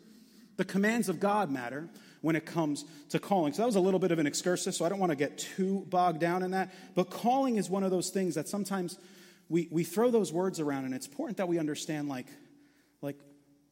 The 0.56 0.66
commands 0.66 1.10
of 1.10 1.20
God 1.20 1.52
matter 1.52 1.88
when 2.22 2.36
it 2.36 2.46
comes 2.46 2.86
to 3.10 3.20
calling. 3.20 3.54
So, 3.54 3.62
that 3.62 3.68
was 3.68 3.76
a 3.76 3.80
little 3.80 4.00
bit 4.00 4.12
of 4.12 4.18
an 4.18 4.26
excursus, 4.26 4.78
so 4.78 4.86
I 4.86 4.90
don't 4.90 4.98
want 4.98 5.12
to 5.12 5.16
get 5.16 5.38
too 5.38 5.86
bogged 5.90 6.20
down 6.20 6.42
in 6.42 6.52
that. 6.52 6.74
But 6.96 7.12
calling 7.12 7.58
is 7.58 7.70
one 7.70 7.84
of 7.84 7.92
those 7.92 8.10
things 8.10 8.34
that 8.34 8.48
sometimes 8.48 8.98
we, 9.48 9.68
we 9.70 9.84
throw 9.84 10.10
those 10.10 10.34
words 10.34 10.60
around, 10.60 10.86
and 10.86 10.96
it's 10.96 11.06
important 11.06 11.38
that 11.38 11.48
we 11.48 11.60
understand, 11.60 12.10
like, 12.10 12.28
like 13.04 13.18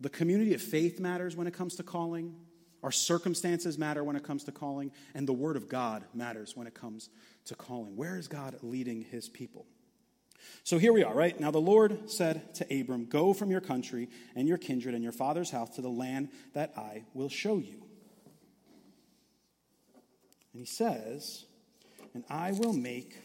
the 0.02 0.10
community 0.10 0.54
of 0.54 0.62
faith 0.62 1.00
matters 1.00 1.36
when 1.36 1.48
it 1.48 1.54
comes 1.54 1.76
to 1.76 1.84
calling. 1.84 2.36
Our 2.84 2.92
circumstances 2.92 3.78
matter 3.78 4.04
when 4.04 4.16
it 4.16 4.24
comes 4.24 4.44
to 4.46 4.52
calling, 4.52 4.92
and 5.14 5.28
the 5.28 5.34
Word 5.34 5.56
of 5.56 5.70
God 5.70 6.04
matters 6.16 6.58
when 6.58 6.66
it 6.66 6.74
comes 6.74 7.10
to 7.46 7.56
calling. 7.56 7.96
Where 7.96 8.18
is 8.18 8.28
God 8.28 8.58
leading 8.64 9.04
His 9.04 9.30
people? 9.30 9.68
So 10.64 10.80
here 10.80 10.92
we 10.92 11.04
are, 11.04 11.14
right? 11.14 11.40
Now 11.40 11.52
the 11.52 11.62
Lord 11.62 12.10
said 12.10 12.56
to 12.56 12.82
Abram, 12.82 13.06
Go 13.06 13.34
from 13.34 13.52
your 13.52 13.62
country 13.62 14.10
and 14.36 14.48
your 14.48 14.58
kindred 14.58 14.96
and 14.96 15.04
your 15.04 15.12
father's 15.12 15.52
house 15.52 15.76
to 15.76 15.82
the 15.82 15.90
land 15.90 16.30
that 16.54 16.74
I 16.76 17.04
will 17.14 17.30
show 17.30 17.60
you. 17.60 17.86
And 20.54 20.60
he 20.60 20.66
says, 20.66 21.46
And 22.16 22.24
I 22.28 22.52
will 22.54 22.74
make 22.74 23.16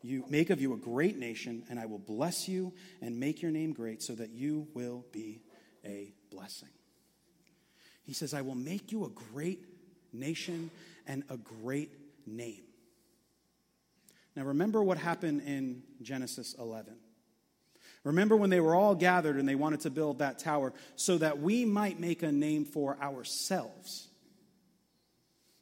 you 0.00 0.24
make 0.30 0.48
of 0.48 0.60
you 0.60 0.72
a 0.72 0.78
great 0.78 1.18
nation, 1.18 1.64
and 1.68 1.78
I 1.78 1.84
will 1.84 1.98
bless 1.98 2.48
you 2.48 2.72
and 3.02 3.18
make 3.18 3.42
your 3.42 3.50
name 3.50 3.72
great 3.74 4.02
so 4.02 4.14
that 4.14 4.30
you 4.30 4.68
will 4.72 5.04
be 5.12 5.42
a 5.84 6.12
blessing. 6.30 6.68
He 8.04 8.12
says, 8.12 8.34
I 8.34 8.42
will 8.42 8.54
make 8.54 8.90
you 8.90 9.04
a 9.04 9.08
great 9.08 9.64
nation 10.12 10.70
and 11.06 11.24
a 11.28 11.36
great 11.36 11.92
name. 12.26 12.62
Now, 14.34 14.44
remember 14.44 14.82
what 14.82 14.98
happened 14.98 15.42
in 15.42 15.82
Genesis 16.00 16.54
11. 16.58 16.94
Remember 18.04 18.36
when 18.36 18.50
they 18.50 18.60
were 18.60 18.74
all 18.74 18.94
gathered 18.94 19.36
and 19.36 19.48
they 19.48 19.56
wanted 19.56 19.80
to 19.80 19.90
build 19.90 20.20
that 20.20 20.38
tower 20.38 20.72
so 20.96 21.18
that 21.18 21.40
we 21.40 21.64
might 21.64 21.98
make 21.98 22.22
a 22.22 22.30
name 22.30 22.64
for 22.64 22.96
ourselves. 23.02 24.08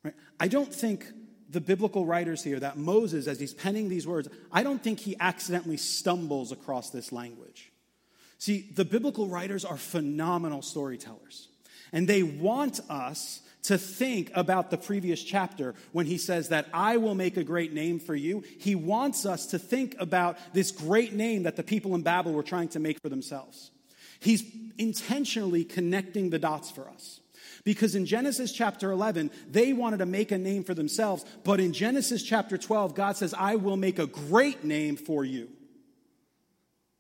Right? 0.05 0.15
I 0.39 0.49
don't 0.49 0.73
think 0.73 1.07
the 1.49 1.61
biblical 1.61 2.05
writers 2.05 2.43
here 2.43 2.61
that 2.61 2.77
Moses, 2.77 3.27
as 3.27 3.41
he's 3.41 3.55
penning 3.55 3.89
these 3.89 4.07
words, 4.07 4.29
I 4.53 4.63
don't 4.63 4.83
think 4.83 5.01
he 5.01 5.17
accidentally 5.19 5.77
stumbles 5.77 6.53
across 6.53 6.91
this 6.91 7.13
language. 7.13 7.73
See, 8.39 8.69
the 8.75 8.85
biblical 8.85 9.29
writers 9.29 9.65
are 9.65 9.77
phenomenal 9.77 10.63
storytellers, 10.63 11.49
and 11.93 12.09
they 12.09 12.23
want 12.23 12.81
us 12.91 13.41
to 13.67 13.79
think 13.79 14.31
about 14.35 14.71
the 14.71 14.77
previous 14.77 15.23
chapter 15.23 15.75
when 15.91 16.07
he 16.07 16.19
says 16.19 16.51
that 16.51 16.69
I 16.73 16.99
will 16.99 17.17
make 17.17 17.37
a 17.37 17.43
great 17.43 17.73
name 17.73 17.99
for 17.99 18.15
you. 18.15 18.45
He 18.59 18.77
wants 18.77 19.27
us 19.27 19.47
to 19.47 19.59
think 19.59 19.97
about 19.99 20.39
this 20.53 20.71
great 20.71 21.15
name 21.15 21.43
that 21.45 21.57
the 21.57 21.65
people 21.65 21.95
in 21.97 22.03
Babel 22.03 22.33
were 22.33 22.45
trying 22.45 22.69
to 22.69 22.79
make 22.79 23.01
for 23.01 23.09
themselves. 23.09 23.73
He's 24.21 24.45
intentionally 24.79 25.65
connecting 25.65 26.31
the 26.31 26.39
dots 26.39 26.71
for 26.71 26.89
us. 26.89 27.21
Because 27.65 27.97
in 27.97 28.07
Genesis 28.07 28.53
chapter 28.53 28.93
11, 28.93 29.33
they 29.51 29.73
wanted 29.73 29.97
to 29.97 30.07
make 30.07 30.31
a 30.31 30.39
name 30.39 30.63
for 30.63 30.75
themselves, 30.75 31.25
but 31.43 31.59
in 31.59 31.73
Genesis 31.73 32.23
chapter 32.23 32.57
12, 32.57 32.95
God 32.95 33.17
says, 33.17 33.35
I 33.35 33.57
will 33.57 33.77
make 33.77 33.99
a 33.99 34.07
great 34.07 34.63
name 34.63 34.97
for 34.97 35.25
you. 35.25 35.49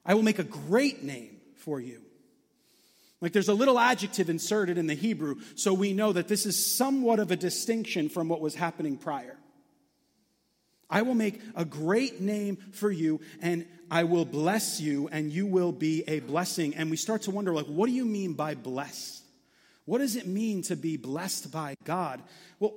I 0.06 0.14
will 0.14 0.22
make 0.22 0.38
a 0.38 0.44
great 0.44 1.02
name 1.02 1.36
for 1.56 1.80
you. 1.80 2.00
Like 3.20 3.32
there's 3.32 3.48
a 3.48 3.54
little 3.54 3.78
adjective 3.78 4.30
inserted 4.30 4.78
in 4.78 4.86
the 4.86 4.94
Hebrew, 4.94 5.36
so 5.56 5.74
we 5.74 5.92
know 5.92 6.12
that 6.12 6.28
this 6.28 6.46
is 6.46 6.76
somewhat 6.76 7.18
of 7.18 7.30
a 7.30 7.36
distinction 7.36 8.08
from 8.08 8.28
what 8.28 8.40
was 8.40 8.54
happening 8.54 8.96
prior. 8.96 9.36
I 10.88 11.02
will 11.02 11.14
make 11.14 11.40
a 11.56 11.64
great 11.64 12.20
name 12.20 12.58
for 12.72 12.90
you, 12.90 13.20
and 13.40 13.66
I 13.90 14.04
will 14.04 14.24
bless 14.24 14.80
you, 14.80 15.08
and 15.08 15.32
you 15.32 15.46
will 15.46 15.72
be 15.72 16.04
a 16.06 16.20
blessing. 16.20 16.76
And 16.76 16.90
we 16.90 16.96
start 16.96 17.22
to 17.22 17.32
wonder, 17.32 17.52
like, 17.52 17.66
what 17.66 17.86
do 17.86 17.92
you 17.92 18.04
mean 18.04 18.34
by 18.34 18.54
blessed? 18.54 19.24
What 19.84 19.98
does 19.98 20.14
it 20.14 20.26
mean 20.26 20.62
to 20.62 20.76
be 20.76 20.96
blessed 20.96 21.50
by 21.50 21.74
God? 21.84 22.22
Well, 22.60 22.74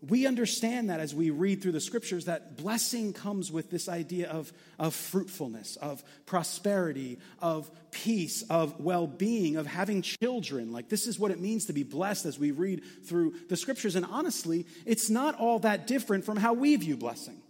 we 0.00 0.26
understand 0.26 0.90
that 0.90 1.00
as 1.00 1.12
we 1.12 1.30
read 1.30 1.60
through 1.60 1.72
the 1.72 1.80
scriptures 1.80 2.26
that 2.26 2.56
blessing 2.56 3.12
comes 3.12 3.50
with 3.50 3.68
this 3.68 3.88
idea 3.88 4.30
of, 4.30 4.52
of 4.78 4.94
fruitfulness, 4.94 5.74
of 5.76 6.04
prosperity, 6.24 7.18
of 7.40 7.68
peace, 7.90 8.42
of 8.48 8.78
well 8.78 9.08
being, 9.08 9.56
of 9.56 9.66
having 9.66 10.02
children. 10.02 10.72
Like, 10.72 10.88
this 10.88 11.08
is 11.08 11.18
what 11.18 11.32
it 11.32 11.40
means 11.40 11.64
to 11.64 11.72
be 11.72 11.82
blessed 11.82 12.26
as 12.26 12.38
we 12.38 12.52
read 12.52 12.82
through 13.06 13.34
the 13.48 13.56
scriptures. 13.56 13.96
And 13.96 14.06
honestly, 14.06 14.66
it's 14.86 15.10
not 15.10 15.34
all 15.34 15.58
that 15.60 15.88
different 15.88 16.24
from 16.24 16.36
how 16.36 16.52
we 16.52 16.76
view 16.76 16.96
blessing. 16.96 17.42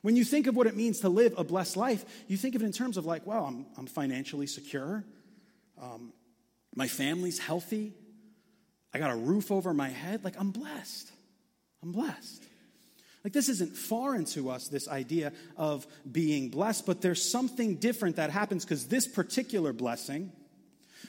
When 0.00 0.16
you 0.16 0.24
think 0.24 0.46
of 0.46 0.56
what 0.56 0.66
it 0.66 0.76
means 0.76 1.00
to 1.00 1.10
live 1.10 1.34
a 1.36 1.44
blessed 1.44 1.76
life, 1.76 2.04
you 2.28 2.38
think 2.38 2.54
of 2.54 2.62
it 2.62 2.64
in 2.64 2.72
terms 2.72 2.96
of 2.96 3.04
like, 3.04 3.26
well, 3.26 3.44
I'm, 3.44 3.66
I'm 3.76 3.86
financially 3.86 4.46
secure. 4.46 5.04
Um, 5.82 6.14
my 6.74 6.88
family's 6.88 7.38
healthy. 7.38 7.92
I 8.94 8.98
got 8.98 9.10
a 9.10 9.16
roof 9.16 9.50
over 9.50 9.74
my 9.74 9.90
head. 9.90 10.24
Like, 10.24 10.40
I'm 10.40 10.50
blessed. 10.50 11.12
I'm 11.86 11.92
blessed. 11.92 12.42
Like, 13.22 13.32
this 13.32 13.48
isn't 13.48 13.76
foreign 13.76 14.24
to 14.26 14.50
us, 14.50 14.66
this 14.66 14.88
idea 14.88 15.32
of 15.56 15.86
being 16.10 16.48
blessed, 16.48 16.84
but 16.84 17.00
there's 17.00 17.22
something 17.30 17.76
different 17.76 18.16
that 18.16 18.30
happens 18.30 18.64
because 18.64 18.88
this 18.88 19.06
particular 19.06 19.72
blessing, 19.72 20.32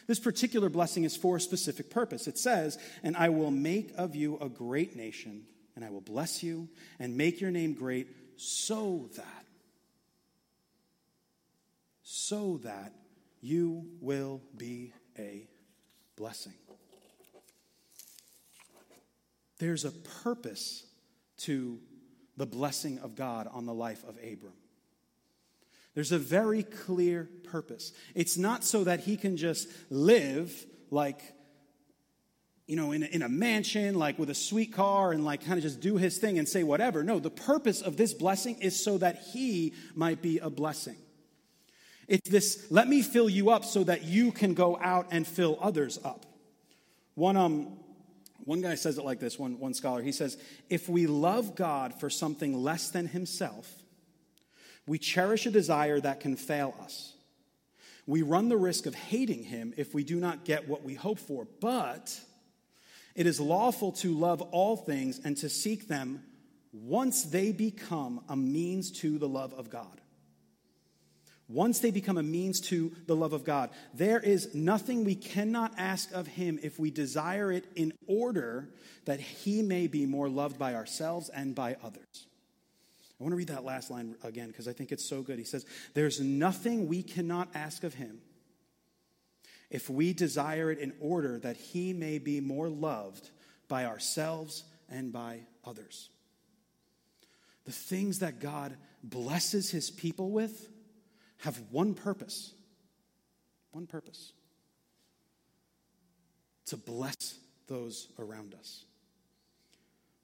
this 0.05 0.19
particular 0.19 0.69
blessing 0.69 1.03
is 1.03 1.15
for 1.17 1.37
a 1.37 1.41
specific 1.41 1.89
purpose. 1.89 2.27
It 2.27 2.37
says, 2.37 2.77
And 3.01 3.17
I 3.17 3.29
will 3.29 3.49
make 3.49 3.91
of 3.97 4.15
you 4.15 4.37
a 4.39 4.49
great 4.49 4.95
nation, 4.95 5.43
and 5.75 5.83
I 5.83 5.89
will 5.89 6.01
bless 6.01 6.43
you 6.43 6.69
and 6.99 7.17
make 7.17 7.41
your 7.41 7.51
name 7.51 7.73
great 7.73 8.07
so 8.35 9.09
that, 9.15 9.45
so 12.03 12.59
that 12.63 12.93
you 13.41 13.85
will 13.99 14.41
be 14.55 14.93
a 15.17 15.47
blessing. 16.15 16.53
There's 19.59 19.85
a 19.85 19.91
purpose 20.23 20.85
to 21.39 21.79
the 22.35 22.45
blessing 22.45 22.99
of 22.99 23.15
God 23.15 23.47
on 23.51 23.65
the 23.65 23.73
life 23.73 24.03
of 24.03 24.17
Abram. 24.17 24.53
There's 25.95 26.11
a 26.11 26.19
very 26.19 26.61
clear 26.61 27.27
purpose. 27.43 27.91
It's 28.13 28.37
not 28.37 28.63
so 28.63 28.83
that 28.83 28.99
he 28.99 29.17
can 29.17 29.35
just 29.35 29.67
live 29.89 30.53
like, 30.91 31.19
you 32.67 32.75
know, 32.75 32.91
in 32.91 33.01
a, 33.01 33.07
in 33.07 33.23
a 33.23 33.29
mansion, 33.29 33.95
like 33.95 34.19
with 34.19 34.29
a 34.29 34.35
sweet 34.35 34.73
car, 34.73 35.11
and 35.11 35.25
like 35.25 35.43
kind 35.43 35.57
of 35.57 35.63
just 35.63 35.79
do 35.79 35.97
his 35.97 36.19
thing 36.19 36.37
and 36.37 36.47
say 36.47 36.61
whatever. 36.61 37.03
No, 37.03 37.17
the 37.17 37.31
purpose 37.31 37.81
of 37.81 37.97
this 37.97 38.13
blessing 38.13 38.59
is 38.61 38.83
so 38.83 38.99
that 38.99 39.23
he 39.33 39.73
might 39.95 40.21
be 40.21 40.37
a 40.37 40.51
blessing. 40.51 40.97
It's 42.07 42.29
this 42.29 42.67
let 42.69 42.87
me 42.87 43.01
fill 43.01 43.27
you 43.27 43.49
up 43.49 43.65
so 43.65 43.83
that 43.83 44.03
you 44.03 44.31
can 44.31 44.53
go 44.53 44.77
out 44.79 45.07
and 45.09 45.25
fill 45.25 45.57
others 45.59 45.99
up. 46.05 46.27
One, 47.15 47.35
um, 47.35 47.79
one 48.47 48.61
guy 48.61 48.75
says 48.75 48.97
it 48.97 49.03
like 49.03 49.19
this, 49.19 49.37
one, 49.37 49.59
one 49.59 49.73
scholar. 49.73 50.01
He 50.01 50.13
says, 50.13 50.37
If 50.69 50.87
we 50.87 51.05
love 51.05 51.53
God 51.53 51.93
for 51.99 52.09
something 52.09 52.63
less 52.63 52.89
than 52.91 53.05
himself, 53.05 53.69
we 54.85 54.97
cherish 54.97 55.45
a 55.45 55.51
desire 55.51 55.99
that 55.99 56.21
can 56.21 56.37
fail 56.37 56.73
us. 56.81 57.11
We 58.05 58.21
run 58.21 58.47
the 58.47 58.55
risk 58.55 58.85
of 58.85 58.95
hating 58.95 59.43
him 59.43 59.73
if 59.75 59.93
we 59.93 60.05
do 60.05 60.15
not 60.15 60.45
get 60.45 60.65
what 60.65 60.81
we 60.81 60.93
hope 60.93 61.19
for. 61.19 61.45
But 61.59 62.17
it 63.15 63.27
is 63.27 63.41
lawful 63.41 63.91
to 63.91 64.13
love 64.13 64.41
all 64.41 64.77
things 64.77 65.19
and 65.25 65.35
to 65.37 65.49
seek 65.49 65.89
them 65.89 66.23
once 66.71 67.23
they 67.23 67.51
become 67.51 68.21
a 68.29 68.37
means 68.37 68.91
to 69.01 69.17
the 69.17 69.27
love 69.27 69.53
of 69.55 69.69
God 69.69 69.99
once 71.49 71.79
they 71.79 71.91
become 71.91 72.17
a 72.17 72.23
means 72.23 72.59
to 72.59 72.91
the 73.05 73.15
love 73.15 73.33
of 73.33 73.43
God. 73.43 73.69
There 73.93 74.19
is 74.19 74.53
nothing 74.53 75.03
we 75.03 75.15
cannot 75.15 75.73
ask 75.77 76.11
of 76.11 76.27
Him 76.27 76.59
if 76.61 76.77
we 76.77 76.91
desire 76.91 77.51
it 77.51 77.65
in 77.75 77.93
order 78.07 78.69
that 79.05 79.19
He 79.19 79.61
may 79.61 79.87
be 79.87 80.05
more 80.05 80.29
loved 80.29 80.59
by 80.59 80.75
ourselves 80.75 81.29
and 81.29 81.55
by 81.55 81.77
others. 81.83 82.27
I 83.19 83.23
want 83.23 83.31
to 83.31 83.37
read 83.37 83.47
that 83.47 83.63
last 83.63 83.89
line 83.89 84.15
again 84.23 84.47
because 84.47 84.67
I 84.67 84.73
think 84.73 84.91
it's 84.91 85.07
so 85.07 85.21
good. 85.21 85.39
He 85.39 85.45
says, 85.45 85.65
There's 85.93 86.19
nothing 86.19 86.87
we 86.87 87.01
cannot 87.01 87.49
ask 87.55 87.83
of 87.83 87.93
Him 87.93 88.19
if 89.69 89.89
we 89.89 90.13
desire 90.13 90.71
it 90.71 90.79
in 90.79 90.93
order 90.99 91.39
that 91.39 91.57
He 91.57 91.93
may 91.93 92.19
be 92.19 92.41
more 92.41 92.69
loved 92.69 93.29
by 93.69 93.85
ourselves 93.85 94.65
and 94.89 95.11
by 95.13 95.41
others. 95.65 96.09
The 97.65 97.71
things 97.71 98.19
that 98.19 98.39
God 98.39 98.75
blesses 99.03 99.71
His 99.71 99.89
people 99.89 100.29
with 100.29 100.69
have 101.39 101.61
one 101.71 101.93
purpose 101.93 102.53
one 103.77 103.85
purpose 103.85 104.33
to 106.65 106.77
bless 106.77 107.37
those 107.67 108.07
around 108.17 108.55
us 108.55 108.85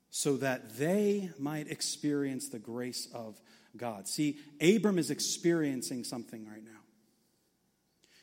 so 0.10 0.38
that 0.38 0.78
they 0.78 1.30
might 1.38 1.70
experience 1.70 2.50
the 2.50 2.60
grace 2.60 3.08
of 3.14 3.40
God. 3.78 4.08
See, 4.08 4.38
Abram 4.62 4.98
is 4.98 5.12
experiencing 5.12 6.04
something 6.04 6.48
right 6.48 6.64
now. 6.64 6.72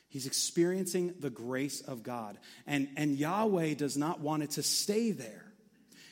He's 0.09 0.25
experiencing 0.25 1.13
the 1.19 1.29
grace 1.29 1.79
of 1.79 2.03
God. 2.03 2.37
And, 2.67 2.89
and 2.97 3.17
Yahweh 3.17 3.75
does 3.75 3.95
not 3.95 4.19
want 4.19 4.43
it 4.43 4.51
to 4.51 4.63
stay 4.63 5.11
there. 5.11 5.50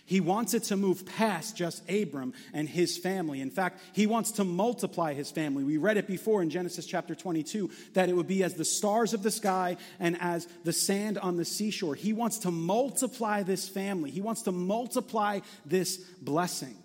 He 0.10 0.22
wants 0.22 0.56
it 0.56 0.64
to 0.64 0.76
move 0.76 1.06
past 1.06 1.56
just 1.56 1.88
Abram 1.88 2.34
and 2.52 2.68
his 2.68 2.98
family. 2.98 3.42
In 3.42 3.52
fact, 3.52 3.80
he 3.94 4.08
wants 4.08 4.32
to 4.34 4.44
multiply 4.44 5.14
his 5.14 5.30
family. 5.30 5.64
We 5.64 5.78
read 5.78 5.98
it 5.98 6.08
before 6.08 6.42
in 6.42 6.50
Genesis 6.50 6.88
chapter 6.88 7.14
22 7.14 7.70
that 7.94 8.10
it 8.10 8.16
would 8.16 8.26
be 8.26 8.44
as 8.44 8.56
the 8.56 8.66
stars 8.66 9.14
of 9.14 9.22
the 9.22 9.30
sky 9.30 9.78
and 10.00 10.20
as 10.20 10.48
the 10.64 10.74
sand 10.74 11.20
on 11.20 11.38
the 11.38 11.46
seashore. 11.46 11.94
He 11.94 12.12
wants 12.12 12.40
to 12.40 12.50
multiply 12.50 13.44
this 13.44 13.70
family, 13.70 14.10
he 14.10 14.20
wants 14.20 14.42
to 14.44 14.52
multiply 14.52 15.42
this 15.64 15.98
blessing 15.98 16.76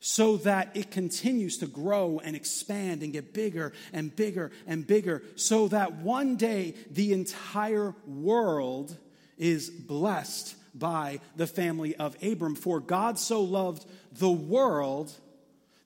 so 0.00 0.38
that 0.38 0.74
it 0.74 0.90
continues 0.90 1.58
to 1.58 1.66
grow 1.66 2.18
and 2.24 2.34
expand 2.34 3.02
and 3.02 3.12
get 3.12 3.34
bigger 3.34 3.74
and 3.92 4.16
bigger 4.16 4.50
and 4.66 4.86
bigger, 4.86 5.22
so 5.36 5.68
that 5.68 5.96
one 5.96 6.36
day 6.36 6.72
the 6.90 7.12
entire 7.12 7.94
world 8.06 8.96
is 9.36 9.68
blessed 9.68 10.56
by 10.74 11.20
the 11.36 11.46
family 11.46 11.94
of 11.96 12.16
Abram. 12.22 12.54
For 12.54 12.80
God 12.80 13.18
so 13.18 13.42
loved 13.42 13.86
the 14.12 14.30
world 14.30 15.12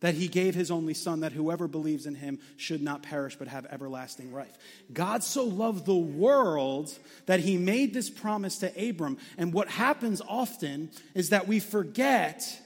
that 0.00 0.14
he 0.14 0.28
gave 0.28 0.54
his 0.54 0.70
only 0.70 0.94
son, 0.94 1.20
that 1.20 1.32
whoever 1.32 1.66
believes 1.66 2.06
in 2.06 2.14
him 2.14 2.38
should 2.56 2.82
not 2.82 3.02
perish 3.02 3.36
but 3.36 3.48
have 3.48 3.66
everlasting 3.66 4.32
life. 4.32 4.56
God 4.92 5.22
so 5.22 5.44
loved 5.44 5.86
the 5.86 5.96
world 5.96 6.96
that 7.24 7.40
he 7.40 7.56
made 7.56 7.94
this 7.94 8.10
promise 8.10 8.58
to 8.58 8.88
Abram. 8.90 9.18
And 9.38 9.52
what 9.52 9.68
happens 9.68 10.20
often 10.28 10.90
is 11.14 11.30
that 11.30 11.48
we 11.48 11.60
forget 11.60 12.60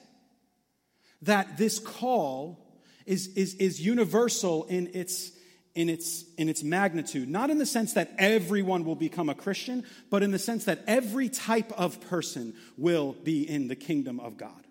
that 1.23 1.57
this 1.57 1.79
call 1.79 2.59
is, 3.07 3.29
is, 3.29 3.55
is 3.55 3.81
universal 3.81 4.65
in 4.65 4.91
its, 4.93 5.33
in, 5.81 5.89
its, 5.89 6.25
in 6.37 6.49
its 6.49 6.63
magnitude. 6.63 7.29
Not 7.29 7.51
in 7.51 7.59
the 7.59 7.67
sense 7.67 7.95
that 7.95 8.13
everyone 8.19 8.85
will 8.85 8.95
become 8.95 9.29
a 9.29 9.35
Christian, 9.35 9.85
but 10.11 10.23
in 10.23 10.31
the 10.31 10.39
sense 10.39 10.65
that 10.65 10.83
every 10.87 11.29
type 11.29 11.73
of 11.73 12.01
person 12.01 12.55
will 12.77 13.13
be 13.13 13.49
in 13.49 13.69
the 13.69 13.77
kingdom 13.77 14.21
of 14.21 14.37
God. 14.37 14.67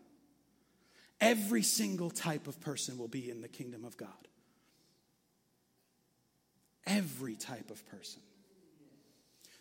Every 1.20 1.64
single 1.64 2.10
type 2.10 2.48
of 2.48 2.60
person 2.62 2.98
will 2.98 3.08
be 3.08 3.30
in 3.30 3.42
the 3.42 3.48
kingdom 3.48 3.84
of 3.84 3.98
God. 3.98 4.10
Every 6.86 7.36
type 7.36 7.72
of 7.72 7.86
person. 7.88 8.22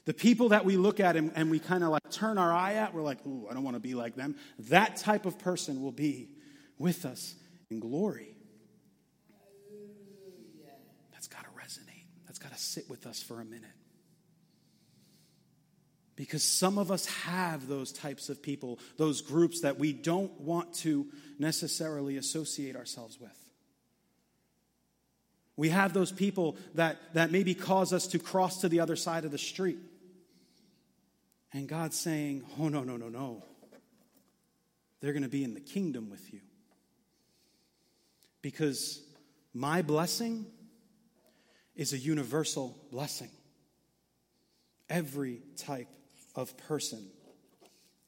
The 0.05 0.15
people 0.15 0.51
that 0.51 0.65
we 0.65 0.77
look 0.77 1.01
at 1.01 1.17
and, 1.17 1.33
and 1.35 1.51
we 1.51 1.59
kind 1.59 1.85
of 1.85 1.91
like 1.91 2.11
turn 2.11 2.39
our 2.39 2.53
eye 2.53 2.75
at, 2.75 2.95
we're 2.95 3.03
like, 3.03 3.27
ooh, 3.27 3.47
I 3.51 3.55
don't 3.55 3.65
want 3.65 3.77
to 3.77 3.81
be 3.81 3.95
like 3.95 4.15
them. 4.15 4.37
That 4.61 4.97
type 4.97 5.27
of 5.27 5.39
person 5.39 5.83
will 5.83 5.93
be 5.93 6.31
with 6.79 7.05
us 7.05 7.35
in 7.71 7.81
glory. 7.81 8.35
That's 11.13 11.27
got 11.27 11.43
to 11.43 11.51
resonate. 11.51 12.05
That's 12.27 12.39
got 12.39 12.48
sit 12.59 12.89
with 12.89 13.07
us 13.07 13.23
for 13.23 13.41
a 13.41 13.45
minute. 13.45 13.71
Because 16.17 16.43
some 16.43 16.79
of 16.79 16.91
us 16.91 17.07
have 17.07 17.69
those 17.69 17.93
types 17.93 18.29
of 18.29 18.43
people, 18.43 18.81
those 18.97 19.21
groups 19.21 19.61
that 19.61 19.79
we 19.79 19.93
don't 19.93 20.41
want 20.41 20.75
to 20.75 21.07
necessarily 21.39 22.17
associate 22.17 22.75
ourselves 22.75 23.21
with. 23.21 23.31
We 25.57 25.69
have 25.69 25.93
those 25.93 26.13
people 26.13 26.57
that, 26.75 26.99
that 27.15 27.31
maybe 27.31 27.55
cause 27.55 27.93
us 27.93 28.09
to 28.09 28.19
cross 28.19 28.61
to 28.63 28.69
the 28.69 28.81
other 28.81 28.97
side 28.97 29.25
of 29.25 29.31
the 29.31 29.39
street. 29.39 29.79
And 31.53 31.69
God's 31.69 31.99
saying, 31.99 32.45
Oh, 32.59 32.69
no, 32.69 32.83
no, 32.83 32.97
no, 32.97 33.09
no. 33.09 33.45
They're 35.01 35.13
going 35.13 35.23
to 35.23 35.29
be 35.29 35.45
in 35.45 35.55
the 35.55 35.61
kingdom 35.61 36.11
with 36.11 36.33
you. 36.33 36.41
Because 38.43 39.03
my 39.55 39.83
blessing 39.83 40.47
is 41.79 41.93
a 41.93 41.99
universal 41.99 42.77
blessing. 42.91 43.31
Every 44.91 45.41
type 45.57 45.89
of 46.35 46.55
person, 46.57 47.09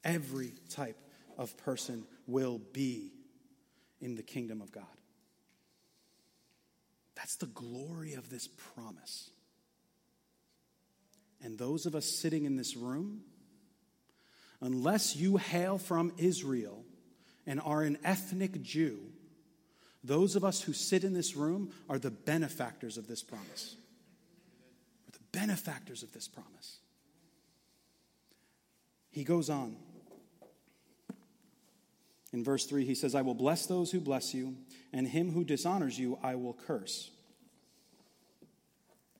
every 0.03 0.51
type 0.69 0.97
of 1.37 1.55
person 1.57 2.03
will 2.27 2.59
be 2.73 3.13
in 4.01 4.15
the 4.15 4.23
kingdom 4.23 4.61
of 4.61 4.71
God. 4.71 4.83
That's 7.15 7.37
the 7.37 7.45
glory 7.45 8.13
of 8.13 8.29
this 8.29 8.47
promise. 8.75 9.29
And 11.41 11.57
those 11.57 11.85
of 11.85 11.95
us 11.95 12.05
sitting 12.05 12.45
in 12.45 12.57
this 12.57 12.75
room, 12.75 13.21
unless 14.59 15.15
you 15.15 15.37
hail 15.37 15.77
from 15.77 16.11
Israel 16.17 16.83
and 17.47 17.61
are 17.61 17.83
an 17.83 17.97
ethnic 18.03 18.61
Jew, 18.61 18.99
those 20.03 20.35
of 20.35 20.43
us 20.43 20.61
who 20.61 20.73
sit 20.73 21.03
in 21.03 21.13
this 21.13 21.35
room 21.35 21.71
are 21.89 21.99
the 21.99 22.11
benefactors 22.11 22.97
of 22.97 23.07
this 23.07 23.21
promise. 23.21 23.75
We're 25.05 25.17
the 25.17 25.39
benefactors 25.39 26.03
of 26.03 26.11
this 26.11 26.27
promise. 26.27 26.79
He 29.11 29.23
goes 29.23 29.49
on. 29.49 29.75
In 32.33 32.43
verse 32.43 32.65
3, 32.65 32.85
he 32.85 32.95
says, 32.95 33.13
I 33.13 33.21
will 33.21 33.35
bless 33.35 33.65
those 33.65 33.91
who 33.91 33.99
bless 33.99 34.33
you, 34.33 34.55
and 34.93 35.07
him 35.07 35.31
who 35.31 35.43
dishonors 35.43 35.99
you 35.99 36.17
I 36.23 36.35
will 36.35 36.53
curse. 36.53 37.11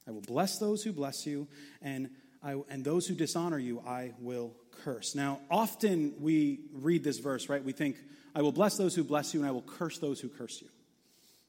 I 0.07 0.11
will 0.11 0.21
bless 0.21 0.57
those 0.59 0.83
who 0.83 0.93
bless 0.93 1.25
you, 1.27 1.47
and, 1.81 2.09
I, 2.41 2.55
and 2.69 2.83
those 2.83 3.07
who 3.07 3.13
dishonor 3.13 3.59
you 3.59 3.81
I 3.85 4.13
will 4.19 4.55
curse. 4.83 5.13
Now, 5.13 5.39
often 5.49 6.13
we 6.19 6.61
read 6.73 7.03
this 7.03 7.19
verse, 7.19 7.49
right? 7.49 7.63
We 7.63 7.73
think, 7.73 7.97
I 8.33 8.41
will 8.41 8.51
bless 8.51 8.77
those 8.77 8.95
who 8.95 9.03
bless 9.03 9.33
you, 9.33 9.41
and 9.41 9.47
I 9.47 9.51
will 9.51 9.61
curse 9.61 9.97
those 9.99 10.19
who 10.19 10.29
curse 10.29 10.61
you. 10.61 10.69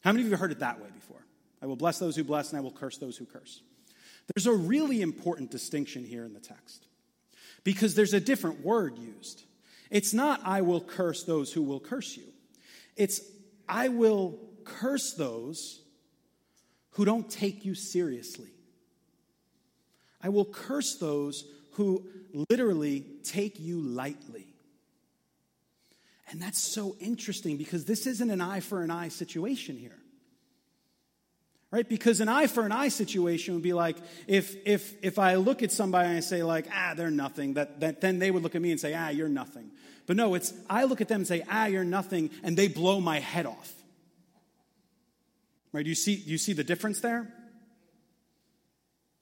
How 0.01 0.13
many 0.13 0.23
of 0.23 0.27
you 0.27 0.33
have 0.33 0.41
heard 0.41 0.53
it 0.53 0.61
that 0.61 0.81
way 0.81 0.89
before? 0.95 1.25
I 1.63 1.67
will 1.67 1.77
bless 1.77 1.99
those 1.99 2.17
who 2.17 2.25
bless, 2.25 2.51
and 2.51 2.59
I 2.59 2.61
will 2.61 2.73
curse 2.73 2.99
those 2.99 3.17
who 3.17 3.25
curse. 3.25 3.63
There's 4.35 4.47
a 4.47 4.53
really 4.53 5.01
important 5.01 5.51
distinction 5.51 6.05
here 6.05 6.25
in 6.25 6.33
the 6.33 6.41
text 6.41 6.87
because 7.65 7.95
there's 7.95 8.15
a 8.15 8.21
different 8.21 8.65
word 8.65 8.99
used. 8.99 9.45
It's 9.91 10.15
not, 10.15 10.41
I 10.45 10.63
will 10.63 10.81
curse 10.81 11.25
those 11.25 11.53
who 11.53 11.63
will 11.63 11.81
curse 11.81 12.17
you. 12.17 12.25
It's, 12.97 13.21
I 13.69 13.89
will 13.89 14.39
curse 14.65 15.15
those 15.15 15.83
who 16.93 17.05
don't 17.05 17.31
take 17.31 17.65
you 17.65 17.75
seriously. 17.75 18.51
I 20.23 20.29
will 20.29 20.45
curse 20.45 20.97
those 20.97 21.45
who 21.73 22.07
literally 22.51 23.07
take 23.25 23.59
you 23.59 23.81
lightly. 23.81 24.52
And 26.33 26.41
that's 26.41 26.59
so 26.59 26.97
interesting 26.99 27.59
because 27.59 27.85
this 27.85 28.07
isn't 28.07 28.31
an 28.31 28.41
eye 28.41 28.61
for 28.61 28.83
an 28.83 28.91
eye 28.91 29.09
situation 29.09 29.77
here. 29.77 29.99
Right? 31.71 31.87
Because 31.87 32.21
an 32.21 32.29
eye 32.29 32.47
for 32.47 32.65
an 32.65 32.73
eye 32.73 32.89
situation 32.89 33.53
would 33.53 33.63
be 33.63 33.75
like 33.75 33.99
if 34.27 34.57
if 34.67 34.95
if 35.03 35.19
I 35.19 35.35
look 35.35 35.63
at 35.63 35.71
somebody 35.71 36.09
and 36.09 36.17
I 36.17 36.21
say 36.21 36.43
like, 36.43 36.67
ah, 36.73 36.95
they're 36.97 37.11
nothing, 37.11 37.55
that, 37.55 37.81
that 37.81 38.01
then 38.01 38.19
they 38.19 38.31
would 38.31 38.43
look 38.43 38.55
at 38.55 38.63
me 38.63 38.71
and 38.71 38.81
say, 38.81 38.95
ah, 38.95 39.11
you're 39.11 39.29
nothing. 39.29 39.71
But 40.07 40.17
no, 40.17 40.35
it's 40.35 40.55
I 40.69 40.85
look 40.85 41.03
at 41.03 41.09
them 41.09 41.21
and 41.21 41.27
say, 41.27 41.45
ah, 41.51 41.67
you're 41.67 41.85
nothing, 41.85 42.31
and 42.43 42.57
they 42.57 42.69
blow 42.69 42.99
my 43.01 43.21
head 43.21 43.45
off. 43.45 43.73
Right? 45.71 45.85
Do 45.85 45.91
you 45.91 45.95
see, 45.95 46.17
do 46.17 46.31
you 46.31 46.39
see 46.39 46.55
the 46.55 46.65
difference 46.65 47.01
there? 47.01 47.31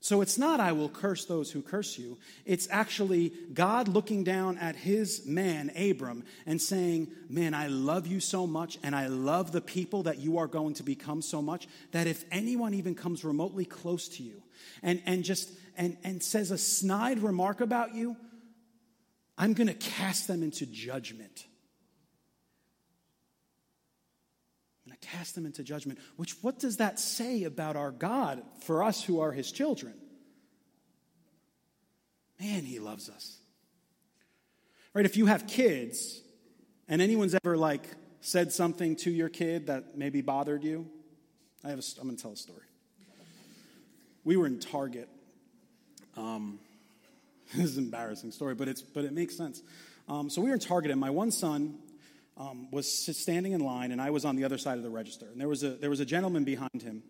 So 0.02 0.22
it's 0.22 0.38
not, 0.38 0.60
I 0.60 0.72
will 0.72 0.88
curse 0.88 1.26
those 1.26 1.50
who 1.50 1.60
curse 1.60 1.98
you. 1.98 2.16
It's 2.46 2.66
actually 2.70 3.32
God 3.52 3.86
looking 3.86 4.24
down 4.24 4.56
at 4.56 4.74
his 4.74 5.26
man, 5.26 5.70
Abram, 5.76 6.24
and 6.46 6.60
saying, 6.60 7.08
Man, 7.28 7.52
I 7.52 7.66
love 7.66 8.06
you 8.06 8.18
so 8.18 8.46
much, 8.46 8.78
and 8.82 8.96
I 8.96 9.08
love 9.08 9.52
the 9.52 9.60
people 9.60 10.04
that 10.04 10.18
you 10.18 10.38
are 10.38 10.46
going 10.46 10.72
to 10.74 10.82
become 10.82 11.20
so 11.20 11.42
much, 11.42 11.68
that 11.92 12.06
if 12.06 12.24
anyone 12.30 12.72
even 12.72 12.94
comes 12.94 13.24
remotely 13.24 13.66
close 13.66 14.08
to 14.08 14.22
you 14.22 14.42
and, 14.82 15.02
and 15.04 15.22
just 15.22 15.50
and, 15.76 15.98
and 16.02 16.22
says 16.22 16.50
a 16.50 16.58
snide 16.58 17.18
remark 17.18 17.60
about 17.60 17.94
you, 17.94 18.16
I'm 19.36 19.52
going 19.52 19.68
to 19.68 19.74
cast 19.74 20.28
them 20.28 20.42
into 20.42 20.64
judgment. 20.64 21.44
Cast 25.00 25.34
them 25.34 25.46
into 25.46 25.62
judgment. 25.62 25.98
Which, 26.16 26.32
what 26.42 26.58
does 26.58 26.78
that 26.78 26.98
say 26.98 27.44
about 27.44 27.76
our 27.76 27.90
God 27.90 28.42
for 28.62 28.82
us 28.82 29.02
who 29.02 29.20
are 29.20 29.32
his 29.32 29.50
children? 29.50 29.94
Man, 32.40 32.64
he 32.64 32.78
loves 32.78 33.08
us. 33.08 33.38
Right? 34.94 35.04
If 35.04 35.16
you 35.16 35.26
have 35.26 35.46
kids 35.46 36.20
and 36.88 37.00
anyone's 37.00 37.34
ever 37.34 37.56
like 37.56 37.84
said 38.20 38.52
something 38.52 38.96
to 38.96 39.10
your 39.10 39.28
kid 39.28 39.68
that 39.68 39.96
maybe 39.96 40.20
bothered 40.20 40.64
you, 40.64 40.88
I 41.64 41.68
have 41.68 41.78
a, 41.78 41.82
I'm 42.00 42.06
going 42.06 42.16
to 42.16 42.22
tell 42.22 42.32
a 42.32 42.36
story. 42.36 42.62
We 44.24 44.36
were 44.36 44.46
in 44.46 44.58
Target. 44.58 45.08
Um, 46.16 46.58
this 47.54 47.64
is 47.66 47.76
an 47.78 47.84
embarrassing 47.84 48.32
story, 48.32 48.54
but, 48.54 48.68
it's, 48.68 48.82
but 48.82 49.04
it 49.04 49.12
makes 49.12 49.36
sense. 49.36 49.62
Um, 50.08 50.28
so 50.28 50.40
we 50.40 50.48
were 50.48 50.54
in 50.54 50.60
Target, 50.60 50.90
and 50.90 51.00
my 51.00 51.10
one 51.10 51.30
son 51.30 51.78
um, 52.40 52.68
was 52.70 52.90
standing 52.90 53.53
in 53.53 53.61
line, 53.61 53.92
and 53.92 54.00
I 54.00 54.11
was 54.11 54.24
on 54.24 54.35
the 54.35 54.44
other 54.44 54.57
side 54.57 54.79
of 54.79 54.83
the 54.83 54.88
register. 54.88 55.26
And 55.31 55.38
there 55.38 55.48
was 55.48 55.62
a, 55.62 55.70
there 55.70 55.90
was 55.90 56.00
a 56.00 56.07
gentleman 56.07 56.44
behind 56.44 56.83
him, 56.83 57.03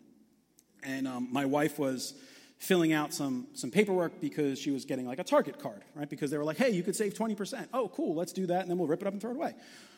and 0.83 1.07
um, 1.07 1.29
my 1.31 1.45
wife 1.45 1.79
was 1.79 2.13
filling 2.57 2.91
out 2.91 3.13
some, 3.13 3.47
some 3.53 3.71
paperwork 3.71 4.19
because 4.19 4.59
she 4.59 4.71
was 4.71 4.83
getting 4.83 5.07
like 5.07 5.19
a 5.19 5.23
Target 5.23 5.57
card, 5.57 5.83
right? 5.95 6.09
Because 6.09 6.31
they 6.31 6.37
were 6.37 6.43
like, 6.43 6.57
hey, 6.57 6.71
you 6.71 6.83
could 6.83 6.95
save 6.95 7.13
20%. 7.13 7.67
Oh, 7.73 7.87
cool, 7.87 8.13
let's 8.13 8.33
do 8.33 8.45
that, 8.47 8.61
and 8.61 8.69
then 8.69 8.77
we'll 8.77 8.89
rip 8.89 9.01
it 9.01 9.07
up 9.07 9.13
and 9.13 9.21
throw 9.21 9.31
it 9.31 9.37
away. 9.37 9.55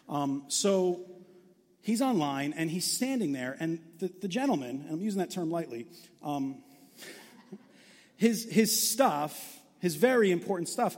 Um, 0.08 0.43
so 0.50 1.02
he's 1.82 2.02
online, 2.02 2.54
and 2.54 2.69
he's 2.69 2.86
standing 2.86 3.34
there, 3.34 3.58
and 3.60 3.80
the, 4.00 4.12
the 4.22 4.28
gentleman, 4.28 4.84
and 4.86 4.91
I'm 4.91 5.02
using 5.02 5.19
that 5.19 5.32
term 5.32 5.50
lightly, 5.50 5.88
um, 6.22 6.62
his, 8.17 8.48
his 8.52 8.91
stuff, 8.91 9.60
his 9.80 9.96
very 9.96 10.30
important 10.30 10.69
stuff, 10.69 10.96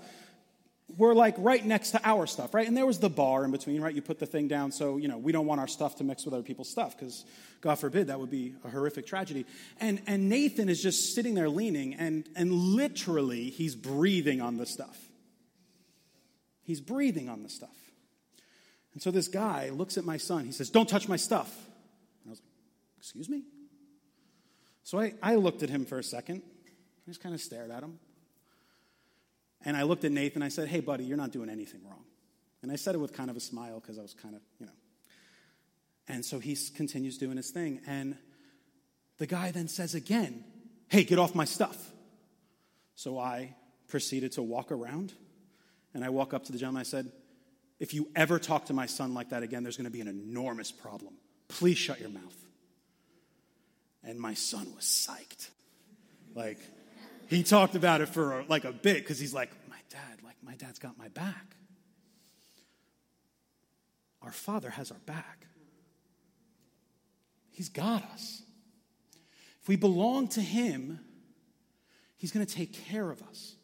were 0.97 1.15
like 1.15 1.35
right 1.39 1.65
next 1.65 1.91
to 1.91 2.01
our 2.03 2.27
stuff, 2.27 2.53
right? 2.53 2.67
And 2.67 2.77
there 2.77 2.85
was 2.85 2.99
the 2.99 3.09
bar 3.09 3.43
in 3.43 3.51
between, 3.51 3.81
right? 3.81 3.93
You 3.93 4.01
put 4.01 4.19
the 4.19 4.25
thing 4.25 4.47
down, 4.47 4.71
so, 4.71 4.97
you 4.97 5.07
know, 5.07 5.17
we 5.17 5.31
don't 5.31 5.47
want 5.47 5.59
our 5.59 5.67
stuff 5.67 5.95
to 5.97 6.03
mix 6.03 6.25
with 6.25 6.33
other 6.33 6.43
people's 6.43 6.69
stuff 6.69 6.97
because, 6.97 7.25
God 7.61 7.75
forbid, 7.75 8.07
that 8.07 8.19
would 8.19 8.29
be 8.29 8.53
a 8.63 8.69
horrific 8.69 9.07
tragedy. 9.07 9.45
And, 9.79 10.01
and 10.05 10.29
Nathan 10.29 10.69
is 10.69 10.81
just 10.81 11.15
sitting 11.15 11.33
there 11.33 11.49
leaning, 11.49 11.95
and, 11.95 12.29
and 12.35 12.51
literally, 12.51 13.49
he's 13.49 13.75
breathing 13.75 14.41
on 14.41 14.57
the 14.57 14.65
stuff. 14.65 14.97
He's 16.63 16.81
breathing 16.81 17.29
on 17.29 17.43
the 17.43 17.49
stuff. 17.49 17.75
And 18.93 19.01
so 19.01 19.11
this 19.11 19.27
guy 19.27 19.69
looks 19.69 19.97
at 19.97 20.05
my 20.05 20.17
son. 20.17 20.45
He 20.45 20.51
says, 20.51 20.69
Don't 20.69 20.87
touch 20.87 21.07
my 21.07 21.17
stuff. 21.17 21.53
And 22.23 22.29
I 22.29 22.31
was 22.31 22.39
like, 22.39 22.49
Excuse 22.99 23.29
me? 23.29 23.43
So 24.83 24.99
I, 24.99 25.13
I 25.21 25.35
looked 25.35 25.63
at 25.63 25.69
him 25.69 25.85
for 25.85 25.99
a 25.99 26.03
second. 26.03 26.43
I 26.67 27.09
just 27.09 27.21
kind 27.21 27.35
of 27.35 27.41
stared 27.41 27.71
at 27.71 27.83
him. 27.83 27.99
And 29.65 29.75
I 29.75 29.83
looked 29.83 30.05
at 30.05 30.11
Nathan. 30.11 30.41
I 30.41 30.49
said, 30.49 30.67
Hey, 30.67 30.79
buddy, 30.79 31.03
you're 31.03 31.17
not 31.17 31.31
doing 31.31 31.49
anything 31.49 31.81
wrong. 31.83 32.03
And 32.61 32.71
I 32.71 32.75
said 32.75 32.95
it 32.95 32.99
with 32.99 33.13
kind 33.13 33.29
of 33.29 33.35
a 33.35 33.39
smile 33.39 33.79
because 33.79 33.99
I 33.99 34.01
was 34.01 34.13
kind 34.13 34.35
of, 34.35 34.41
you 34.59 34.67
know. 34.67 34.71
And 36.07 36.23
so 36.23 36.39
he 36.39 36.55
continues 36.75 37.17
doing 37.17 37.37
his 37.37 37.49
thing. 37.49 37.81
And 37.87 38.15
the 39.17 39.27
guy 39.27 39.51
then 39.51 39.67
says 39.67 39.95
again, 39.95 40.43
Hey, 40.87 41.03
get 41.03 41.19
off 41.19 41.35
my 41.35 41.45
stuff. 41.45 41.91
So 42.95 43.17
I 43.19 43.55
proceeded 43.87 44.33
to 44.33 44.43
walk 44.43 44.71
around. 44.71 45.13
And 45.93 46.03
I 46.03 46.09
walk 46.09 46.33
up 46.33 46.43
to 46.45 46.51
the 46.51 46.57
gentleman. 46.57 46.81
I 46.81 46.83
said, 46.83 47.11
if 47.79 47.93
you 47.93 48.09
ever 48.15 48.39
talk 48.39 48.65
to 48.65 48.73
my 48.73 48.85
son 48.85 49.13
like 49.13 49.29
that 49.29 49.43
again, 49.43 49.63
there's 49.63 49.77
going 49.77 49.85
to 49.85 49.91
be 49.91 50.01
an 50.01 50.07
enormous 50.07 50.71
problem. 50.71 51.13
Please 51.47 51.77
shut 51.77 51.99
your 51.99 52.09
mouth. 52.09 52.35
And 54.03 54.19
my 54.19 54.33
son 54.33 54.67
was 54.75 54.85
psyched. 54.85 55.49
Like, 56.33 56.59
he 57.27 57.43
talked 57.43 57.75
about 57.75 58.01
it 58.01 58.07
for 58.07 58.43
like 58.47 58.65
a 58.65 58.71
bit 58.71 58.97
because 58.97 59.19
he's 59.19 59.33
like, 59.33 59.49
my 59.69 59.77
dad, 59.89 60.23
like, 60.23 60.35
my 60.43 60.55
dad's 60.55 60.79
got 60.79 60.97
my 60.97 61.07
back. 61.09 61.55
Our 64.21 64.31
father 64.31 64.71
has 64.71 64.91
our 64.91 64.99
back. 65.05 65.45
He's 67.51 67.69
got 67.69 68.03
us. 68.13 68.41
If 69.61 69.67
we 69.67 69.75
belong 69.75 70.27
to 70.29 70.41
him, 70.41 70.99
he's 72.17 72.31
going 72.31 72.45
to 72.45 72.53
take 72.53 72.73
care 72.73 73.09
of 73.09 73.21
us. 73.23 73.55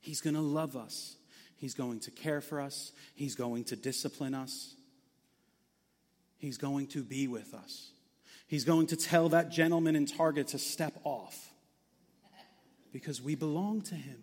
He's 0.00 0.20
going 0.20 0.34
to 0.34 0.40
love 0.40 0.76
us. 0.76 1.16
He's 1.56 1.74
going 1.74 2.00
to 2.00 2.10
care 2.10 2.40
for 2.40 2.60
us. 2.60 2.92
He's 3.14 3.36
going 3.36 3.64
to 3.64 3.76
discipline 3.76 4.34
us. 4.34 4.74
He's 6.38 6.58
going 6.58 6.88
to 6.88 7.04
be 7.04 7.28
with 7.28 7.54
us. 7.54 7.92
He's 8.48 8.64
going 8.64 8.88
to 8.88 8.96
tell 8.96 9.28
that 9.28 9.50
gentleman 9.50 9.94
in 9.94 10.06
Target 10.06 10.48
to 10.48 10.58
step 10.58 10.98
off 11.04 11.51
because 12.92 13.20
we 13.20 13.34
belong 13.34 13.80
to 13.82 13.94
him. 13.94 14.18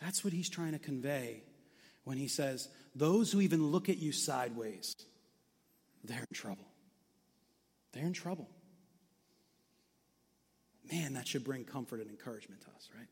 That's 0.00 0.22
what 0.22 0.32
he's 0.32 0.50
trying 0.50 0.72
to 0.72 0.78
convey 0.78 1.42
when 2.04 2.18
he 2.18 2.28
says, 2.28 2.68
Those 2.94 3.32
who 3.32 3.40
even 3.40 3.68
look 3.68 3.88
at 3.88 3.98
you 3.98 4.12
sideways, 4.12 4.94
they're 6.04 6.18
in 6.18 6.34
trouble. 6.34 6.66
They're 7.92 8.06
in 8.06 8.12
trouble. 8.12 8.48
Man, 10.92 11.14
that 11.14 11.26
should 11.26 11.44
bring 11.44 11.64
comfort 11.64 12.00
and 12.00 12.10
encouragement 12.10 12.60
to 12.62 12.66
us, 12.76 12.90
right? 12.94 13.08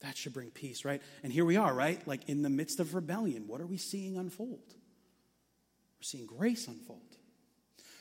That 0.00 0.16
should 0.16 0.32
bring 0.32 0.50
peace, 0.50 0.84
right? 0.84 1.02
And 1.22 1.32
here 1.32 1.44
we 1.44 1.56
are, 1.56 1.72
right? 1.74 2.06
Like 2.06 2.28
in 2.28 2.42
the 2.42 2.50
midst 2.50 2.78
of 2.78 2.94
rebellion, 2.94 3.48
what 3.48 3.60
are 3.60 3.66
we 3.66 3.78
seeing 3.78 4.16
unfold? 4.16 4.60
We're 4.68 6.02
seeing 6.02 6.26
grace 6.26 6.68
unfold. 6.68 7.11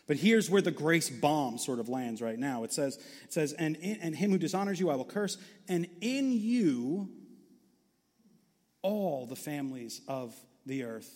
But 0.08 0.18
here's 0.18 0.50
where 0.50 0.62
the 0.62 0.72
grace 0.72 1.10
bomb 1.10 1.58
sort 1.58 1.80
of 1.80 1.88
lands 1.88 2.22
right 2.22 2.38
now. 2.38 2.64
It 2.64 2.74
says, 2.74 2.98
it 3.24 3.34
says, 3.34 3.54
and, 3.54 3.76
in, 3.78 3.98
and 4.02 4.16
him 4.16 4.32
who 4.32 4.38
dishonors 4.38 4.80
you 4.80 4.90
I 4.90 4.96
will 4.96 5.06
curse, 5.06 5.38
and 5.68 5.88
in 6.02 6.32
you 6.32 7.10
all 8.82 9.26
the 9.26 9.36
families 9.36 10.02
of 10.08 10.36
the 10.66 10.84
earth 10.84 11.12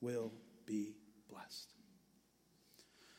will 0.00 0.32
be 0.66 0.94
blessed. 1.30 1.72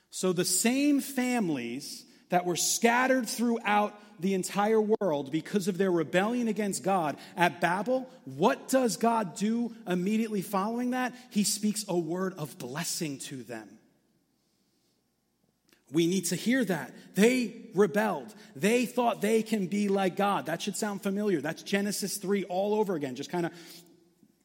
So 0.09 0.33
the 0.33 0.45
same 0.45 0.99
families 0.99 2.05
that 2.29 2.45
were 2.45 2.55
scattered 2.55 3.27
throughout 3.27 3.99
the 4.19 4.33
entire 4.33 4.81
world 4.81 5.31
because 5.31 5.67
of 5.67 5.77
their 5.77 5.91
rebellion 5.91 6.47
against 6.47 6.83
God 6.83 7.17
at 7.35 7.61
Babel, 7.61 8.09
what 8.25 8.67
does 8.67 8.97
God 8.97 9.35
do 9.35 9.73
immediately 9.85 10.41
following 10.41 10.91
that? 10.91 11.13
He 11.29 11.43
speaks 11.43 11.85
a 11.87 11.97
word 11.97 12.33
of 12.37 12.57
blessing 12.57 13.19
to 13.19 13.43
them. 13.43 13.76
We 15.91 16.07
need 16.07 16.25
to 16.25 16.35
hear 16.35 16.65
that. 16.65 16.93
They 17.15 17.69
rebelled. 17.73 18.33
They 18.55 18.85
thought 18.85 19.21
they 19.21 19.41
can 19.41 19.67
be 19.67 19.87
like 19.87 20.15
God. 20.17 20.47
That 20.47 20.61
should 20.61 20.75
sound 20.75 21.01
familiar. 21.01 21.39
That's 21.39 21.63
Genesis 21.63 22.17
3 22.17 22.43
all 22.45 22.75
over 22.75 22.95
again, 22.95 23.15
just 23.15 23.29
kind 23.29 23.45
of 23.45 23.53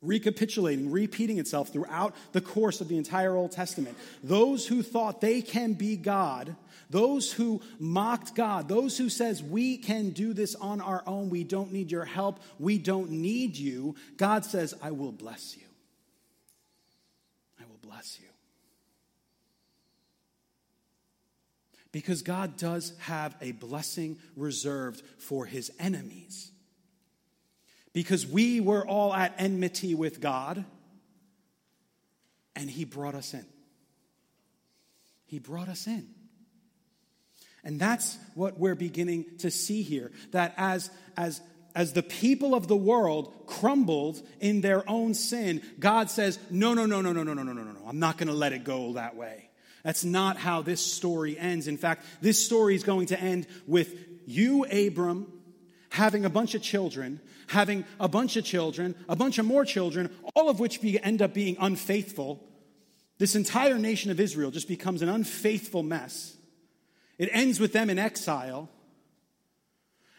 recapitulating, 0.03 0.91
repeating 0.91 1.39
itself 1.39 1.73
throughout 1.73 2.15
the 2.33 2.41
course 2.41 2.81
of 2.81 2.89
the 2.89 2.97
entire 2.97 3.35
Old 3.35 3.53
Testament. 3.53 3.97
Those 4.23 4.67
who 4.67 4.83
thought 4.83 5.21
they 5.21 5.41
can 5.43 5.73
be 5.73 5.97
God, 5.97 6.57
those 6.91 7.33
who 7.33 7.63
mocked 7.79 8.35
God, 8.35 8.69
those 8.69 8.99
who 8.99 9.09
says 9.09 9.43
we 9.43 9.79
can 9.79 10.11
do 10.11 10.35
this 10.35 10.55
on 10.57 10.81
our 10.81 11.03
own, 11.07 11.31
we 11.31 11.45
don't 11.45 11.73
need 11.73 11.91
your 11.91 12.05
help, 12.05 12.41
we 12.59 12.79
don't 12.79 13.11
need 13.11 13.57
you, 13.57 13.95
God 14.17 14.45
says, 14.45 14.75
I 14.83 14.91
will 14.91 15.13
bless 15.13 15.57
you. 15.57 15.63
I 17.61 17.65
will 17.65 17.79
bless 17.81 18.19
you. 18.21 18.32
Because 21.93 22.23
God 22.23 22.57
does 22.57 22.95
have 23.01 23.37
a 23.41 23.53
blessing 23.53 24.19
reserved 24.35 25.03
for 25.19 25.45
his 25.45 25.71
enemies 25.79 26.53
because 27.93 28.27
we 28.27 28.61
were 28.61 28.87
all 28.87 29.13
at 29.13 29.35
enmity 29.39 29.95
with 29.95 30.21
God, 30.21 30.65
and 32.57 32.71
He 32.71 32.85
brought 32.85 33.15
us 33.15 33.35
in. 33.35 33.45
He 35.27 35.39
brought 35.39 35.69
us 35.69 35.87
in. 35.87 36.09
And 37.65 37.79
that's 37.79 38.19
what 38.35 38.59
we're 38.59 38.75
beginning 38.75 39.25
to 39.39 39.51
see 39.51 39.83
here 39.83 40.11
that 40.33 40.53
as, 40.57 40.91
as, 41.17 41.41
as 41.77 41.93
the 41.93 42.03
people 42.03 42.55
of 42.55 42.67
the 42.67 42.77
world 42.77 43.33
crumbled 43.47 44.21
in 44.41 44.63
their 44.63 44.89
own 44.91 45.15
sin, 45.15 45.63
God 45.79 46.11
says, 46.11 46.39
No, 46.51 46.75
no, 46.75 46.87
no, 46.87 47.01
no, 47.01 47.13
no, 47.13 47.23
no, 47.23 47.35
no, 47.35 47.43
no, 47.45 47.53
no, 47.53 47.63
no. 47.63 47.73
No. 47.73 47.87
I'm 47.87 48.01
not 48.01 48.19
going 48.19 48.29
to 48.29 48.35
let 48.35 48.53
it 48.53 48.65
go 48.65 48.95
that 48.95 49.17
way. 49.17 49.49
That's 49.83 50.05
not 50.05 50.37
how 50.37 50.63
this 50.63 50.81
story 50.81 51.39
ends. 51.39 51.69
In 51.69 51.77
fact, 51.77 52.05
this 52.21 52.45
story 52.45 52.75
is 52.75 52.85
going 52.85 53.07
to 53.07 53.21
end 53.21 53.47
with 53.67 53.95
you, 54.27 54.65
Abram, 54.65 55.33
having 55.91 56.25
a 56.25 56.31
bunch 56.31 56.55
of 56.55 56.63
children, 56.63 57.21
having 57.49 57.85
a 57.99 58.09
bunch 58.09 58.37
of 58.37 58.45
children, 58.45 58.95
a 59.09 59.17
bunch 59.17 59.39
of 59.39 59.47
more 59.47 59.65
children, 59.65 60.11
all 60.35 60.49
of 60.49 60.61
which 60.61 60.81
end 60.83 61.21
up 61.21 61.35
being 61.35 61.57
unfaithful. 61.61 62.49
This 63.19 63.35
entire 63.35 63.79
nation 63.79 64.11
of 64.11 64.21
Israel 64.21 64.51
just 64.51 64.69
becomes 64.69 65.03
an 65.03 65.09
unfaithful 65.09 65.83
mess. 65.83 66.37
It 67.19 67.29
ends 67.33 67.61
with 67.61 67.73
them 67.73 67.91
in 67.91 67.99
exile. 67.99 68.69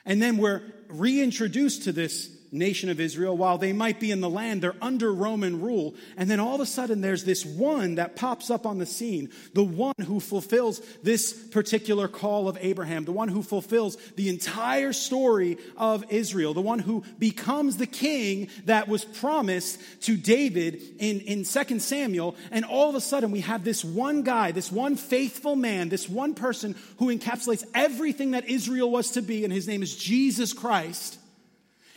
And 0.06 0.21
then 0.21 0.38
we're 0.38 0.62
reintroduced 0.89 1.84
to 1.84 1.91
this 1.91 2.30
nation 2.54 2.89
of 2.89 3.00
Israel, 3.00 3.36
while 3.36 3.58
they 3.58 3.74
might 3.74 4.00
be 4.00 4.12
in 4.12 4.22
the 4.22 4.30
land, 4.30 4.62
they're 4.62 4.76
under 4.82 5.12
Roman 5.12 5.60
rule. 5.60 5.96
And 6.16 6.30
then 6.30 6.39
all 6.39 6.56
of 6.56 6.62
a 6.62 6.66
sudden, 6.66 7.02
there's 7.02 7.24
this 7.24 7.44
one 7.44 7.96
that 7.96 8.16
pops 8.16 8.52
up 8.52 8.66
on 8.66 8.78
the 8.78 8.86
scene, 8.86 9.30
the 9.54 9.63
one 9.63 9.96
who 10.06 10.20
fulfills 10.20 10.80
this 11.02 11.34
particular 11.34 12.08
call 12.08 12.48
of 12.48 12.58
Abraham, 12.62 13.06
the 13.06 13.12
one 13.12 13.28
who 13.28 13.42
fulfills 13.42 13.98
the 14.16 14.30
entire 14.30 14.94
story 14.94 15.58
of 15.78 16.06
Israel, 16.10 16.54
the 16.54 16.62
one 16.62 16.80
who 16.80 17.04
becomes 17.18 17.78
the 17.78 17.88
king 17.88 18.50
that 18.66 18.88
was 18.88 19.04
promised 19.04 19.80
to 20.04 20.16
David 20.16 20.82
in, 21.00 21.22
in 21.22 21.44
2 21.44 21.80
Samuel. 21.80 22.36
And 22.52 22.66
all 22.66 22.89
of 22.89 22.96
a 22.96 23.02
sudden, 23.02 23.32
we 23.32 23.42
have 23.42 23.63
this 23.63 23.84
one 23.84 24.22
guy, 24.22 24.52
this 24.52 24.72
one 24.72 24.96
faithful 24.96 25.56
man, 25.56 25.89
this 25.89 26.08
one 26.08 26.36
person 26.36 26.76
who 27.00 27.08
encapsulates 27.08 27.66
everything 27.74 28.32
that 28.32 28.48
Israel 28.48 28.92
was 28.92 29.12
to 29.12 29.24
be, 29.24 29.44
and 29.44 29.52
his 29.52 29.68
name 29.68 29.82
is 29.82 29.96
Jesus 29.96 30.54
Christ 30.54 31.18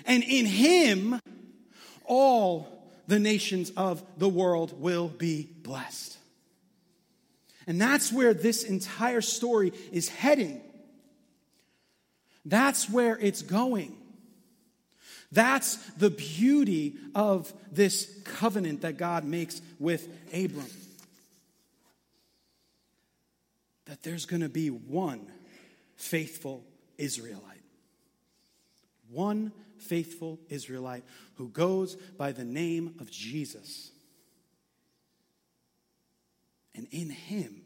and 0.07 0.23
in 0.23 0.47
him, 0.47 1.21
all 2.05 2.69
the 3.07 3.19
nations 3.19 3.71
of 3.77 4.03
the 4.17 4.29
world 4.29 4.81
will 4.81 5.09
be 5.09 5.49
blessed. 5.63 6.17
And 7.67 7.81
that's 7.81 8.13
where 8.13 8.33
this 8.33 8.63
entire 8.63 9.21
story 9.21 9.73
is 9.93 10.09
heading. 10.09 10.61
That's 12.45 12.89
where 12.89 13.19
it's 13.19 13.43
going. 13.43 13.97
That's 15.33 15.77
the 15.95 16.11
beauty 16.11 16.97
of 17.15 17.53
this 17.73 18.09
covenant 18.25 18.83
that 18.83 18.97
God 18.97 19.25
makes 19.25 19.61
with 19.81 20.09
Abram. 20.33 20.67
That 23.87 24.03
there's 24.05 24.27
going 24.27 24.43
to 24.43 24.49
be 24.49 24.69
one 24.69 25.27
faithful 25.97 26.65
Israelite. 26.99 27.43
One 29.11 29.53
faithful 29.79 30.39
Israelite 30.49 31.05
who 31.35 31.49
goes 31.49 31.95
by 31.95 32.33
the 32.33 32.45
name 32.45 32.95
of 33.01 33.11
Jesus. 33.11 33.91
And 36.75 36.87
in 36.91 37.11
him, 37.11 37.63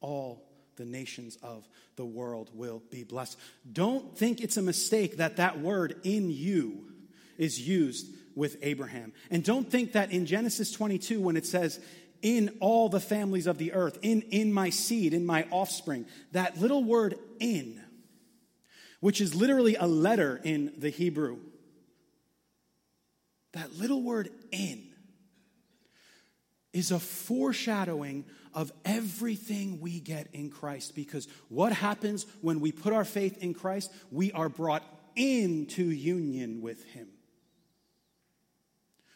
all 0.00 0.44
the 0.76 0.84
nations 0.84 1.36
of 1.42 1.66
the 1.96 2.04
world 2.04 2.50
will 2.54 2.82
be 2.90 3.02
blessed. 3.02 3.38
Don't 3.70 4.16
think 4.16 4.40
it's 4.40 4.56
a 4.56 4.62
mistake 4.62 5.16
that 5.16 5.36
that 5.36 5.60
word 5.60 5.96
in 6.04 6.30
you 6.30 6.84
is 7.36 7.66
used 7.66 8.06
with 8.34 8.56
Abraham. 8.62 9.12
And 9.30 9.42
don't 9.42 9.70
think 9.70 9.92
that 9.92 10.12
in 10.12 10.26
Genesis 10.26 10.70
22, 10.70 11.20
when 11.20 11.36
it 11.36 11.46
says, 11.46 11.80
in 12.22 12.56
all 12.60 12.88
the 12.88 13.00
families 13.00 13.46
of 13.46 13.58
the 13.58 13.72
earth, 13.72 13.98
in, 14.02 14.22
in 14.22 14.52
my 14.52 14.70
seed, 14.70 15.14
in 15.14 15.24
my 15.24 15.46
offspring, 15.50 16.06
that 16.32 16.60
little 16.60 16.82
word 16.82 17.16
in, 17.38 17.80
which 19.00 19.20
is 19.20 19.34
literally 19.34 19.76
a 19.76 19.86
letter 19.86 20.40
in 20.42 20.72
the 20.76 20.90
Hebrew, 20.90 21.38
that 23.52 23.72
little 23.78 24.02
word 24.02 24.30
in 24.50 24.88
is 26.72 26.90
a 26.90 26.98
foreshadowing 26.98 28.24
of 28.54 28.72
everything 28.84 29.80
we 29.80 30.00
get 30.00 30.28
in 30.32 30.50
Christ. 30.50 30.94
Because 30.94 31.28
what 31.48 31.72
happens 31.72 32.26
when 32.40 32.60
we 32.60 32.72
put 32.72 32.92
our 32.92 33.04
faith 33.04 33.38
in 33.38 33.54
Christ? 33.54 33.92
We 34.10 34.32
are 34.32 34.48
brought 34.48 34.84
into 35.16 35.84
union 35.84 36.60
with 36.60 36.84
Him. 36.84 37.08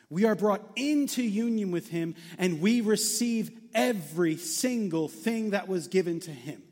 We 0.08 0.24
are 0.24 0.34
brought 0.34 0.62
into 0.76 1.22
union 1.22 1.70
with 1.70 1.88
Him 1.88 2.14
and 2.38 2.60
we 2.60 2.80
receive 2.80 3.50
every 3.74 4.36
single 4.36 5.08
thing 5.08 5.50
that 5.50 5.68
was 5.68 5.88
given 5.88 6.20
to 6.20 6.30
Him. 6.30 6.62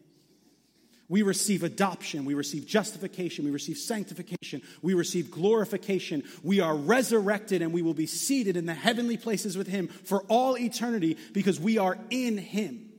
We 1.11 1.23
receive 1.23 1.65
adoption, 1.65 2.25
we 2.25 2.35
receive 2.35 2.67
justification, 2.67 3.45
we 3.45 3.51
receive 3.51 3.79
sanctification, 3.79 4.63
we 4.81 4.95
receive 4.95 5.29
glorification. 5.29 6.23
We 6.45 6.61
are 6.61 6.77
resurrected 6.77 7.63
and 7.63 7.73
we 7.73 7.83
will 7.83 7.95
be 7.95 8.07
seated 8.07 8.57
in 8.57 8.65
the 8.65 8.75
heavenly 8.75 9.17
places 9.17 9.59
with 9.59 9.67
Him 9.67 9.89
for 9.89 10.23
all 10.29 10.57
eternity 10.57 11.19
because 11.33 11.59
we 11.59 11.79
are 11.79 11.99
in 12.11 12.39
Him. 12.39 12.91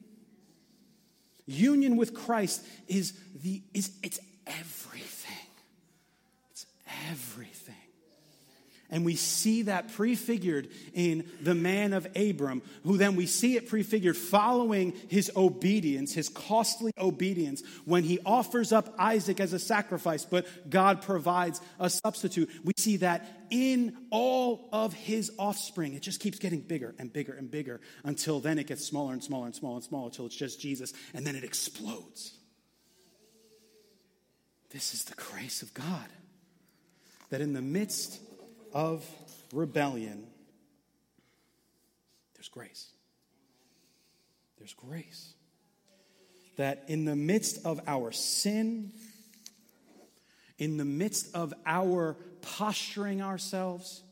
Union 1.45 1.95
with 1.95 2.13
Christ 2.13 2.65
is 2.89 3.13
the 3.41 3.61
is 3.73 3.91
it's 4.03 4.19
everything. 4.45 5.47
It's 6.51 6.65
everything. 7.09 7.50
And 8.91 9.05
we 9.05 9.15
see 9.15 9.63
that 9.63 9.93
prefigured 9.93 10.67
in 10.93 11.25
the 11.41 11.55
man 11.55 11.93
of 11.93 12.05
Abram, 12.15 12.61
who 12.83 12.97
then 12.97 13.15
we 13.15 13.25
see 13.25 13.55
it 13.55 13.69
prefigured 13.69 14.17
following 14.17 14.93
his 15.07 15.31
obedience, 15.35 16.13
his 16.13 16.27
costly 16.27 16.91
obedience, 16.97 17.63
when 17.85 18.03
he 18.03 18.19
offers 18.25 18.73
up 18.73 18.93
Isaac 18.99 19.39
as 19.39 19.53
a 19.53 19.59
sacrifice, 19.59 20.25
but 20.25 20.45
God 20.69 21.01
provides 21.01 21.61
a 21.79 21.89
substitute. 21.89 22.49
We 22.65 22.73
see 22.77 22.97
that 22.97 23.25
in 23.49 23.95
all 24.09 24.67
of 24.73 24.93
his 24.93 25.31
offspring. 25.39 25.93
It 25.93 26.01
just 26.01 26.19
keeps 26.19 26.37
getting 26.37 26.59
bigger 26.59 26.93
and 26.99 27.13
bigger 27.13 27.33
and 27.33 27.49
bigger 27.49 27.79
until 28.03 28.41
then 28.41 28.59
it 28.59 28.67
gets 28.67 28.85
smaller 28.85 29.13
and 29.13 29.23
smaller 29.23 29.45
and 29.45 29.55
smaller 29.55 29.75
and 29.75 29.83
smaller 29.83 30.07
until 30.07 30.25
it's 30.25 30.35
just 30.35 30.59
Jesus, 30.59 30.93
and 31.13 31.25
then 31.25 31.37
it 31.37 31.45
explodes. 31.45 32.33
This 34.69 34.93
is 34.93 35.05
the 35.05 35.15
grace 35.15 35.61
of 35.61 35.73
God. 35.73 36.07
That 37.29 37.39
in 37.39 37.53
the 37.53 37.61
midst 37.61 38.19
of 38.73 39.05
rebellion, 39.53 40.27
there's 42.35 42.49
grace. 42.49 42.91
There's 44.57 44.73
grace. 44.73 45.33
That 46.57 46.83
in 46.87 47.05
the 47.05 47.15
midst 47.15 47.65
of 47.65 47.79
our 47.87 48.11
sin, 48.11 48.91
in 50.57 50.77
the 50.77 50.85
midst 50.85 51.33
of 51.35 51.53
our 51.65 52.15
posturing 52.41 53.21
ourselves, 53.21 54.03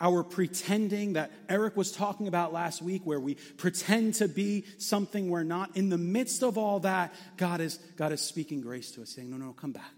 our 0.00 0.22
pretending 0.22 1.14
that 1.14 1.32
Eric 1.48 1.76
was 1.76 1.90
talking 1.90 2.28
about 2.28 2.52
last 2.52 2.80
week, 2.80 3.02
where 3.04 3.18
we 3.18 3.34
pretend 3.56 4.14
to 4.14 4.28
be 4.28 4.64
something 4.78 5.28
we're 5.28 5.42
not, 5.42 5.76
in 5.76 5.88
the 5.88 5.98
midst 5.98 6.42
of 6.42 6.56
all 6.56 6.80
that, 6.80 7.12
God 7.36 7.60
is, 7.60 7.76
God 7.96 8.12
is 8.12 8.20
speaking 8.20 8.60
grace 8.60 8.92
to 8.92 9.02
us, 9.02 9.10
saying, 9.10 9.30
No, 9.30 9.36
no, 9.36 9.52
come 9.52 9.72
back. 9.72 9.94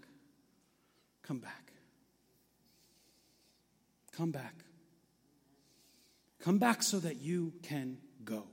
Come 1.23 1.39
back. 1.39 1.60
Come 4.15 4.31
back. 4.31 4.53
Come 6.41 6.57
back 6.57 6.83
so 6.83 6.99
that 6.99 7.21
you 7.21 7.53
can 7.63 7.97
go. 8.23 8.43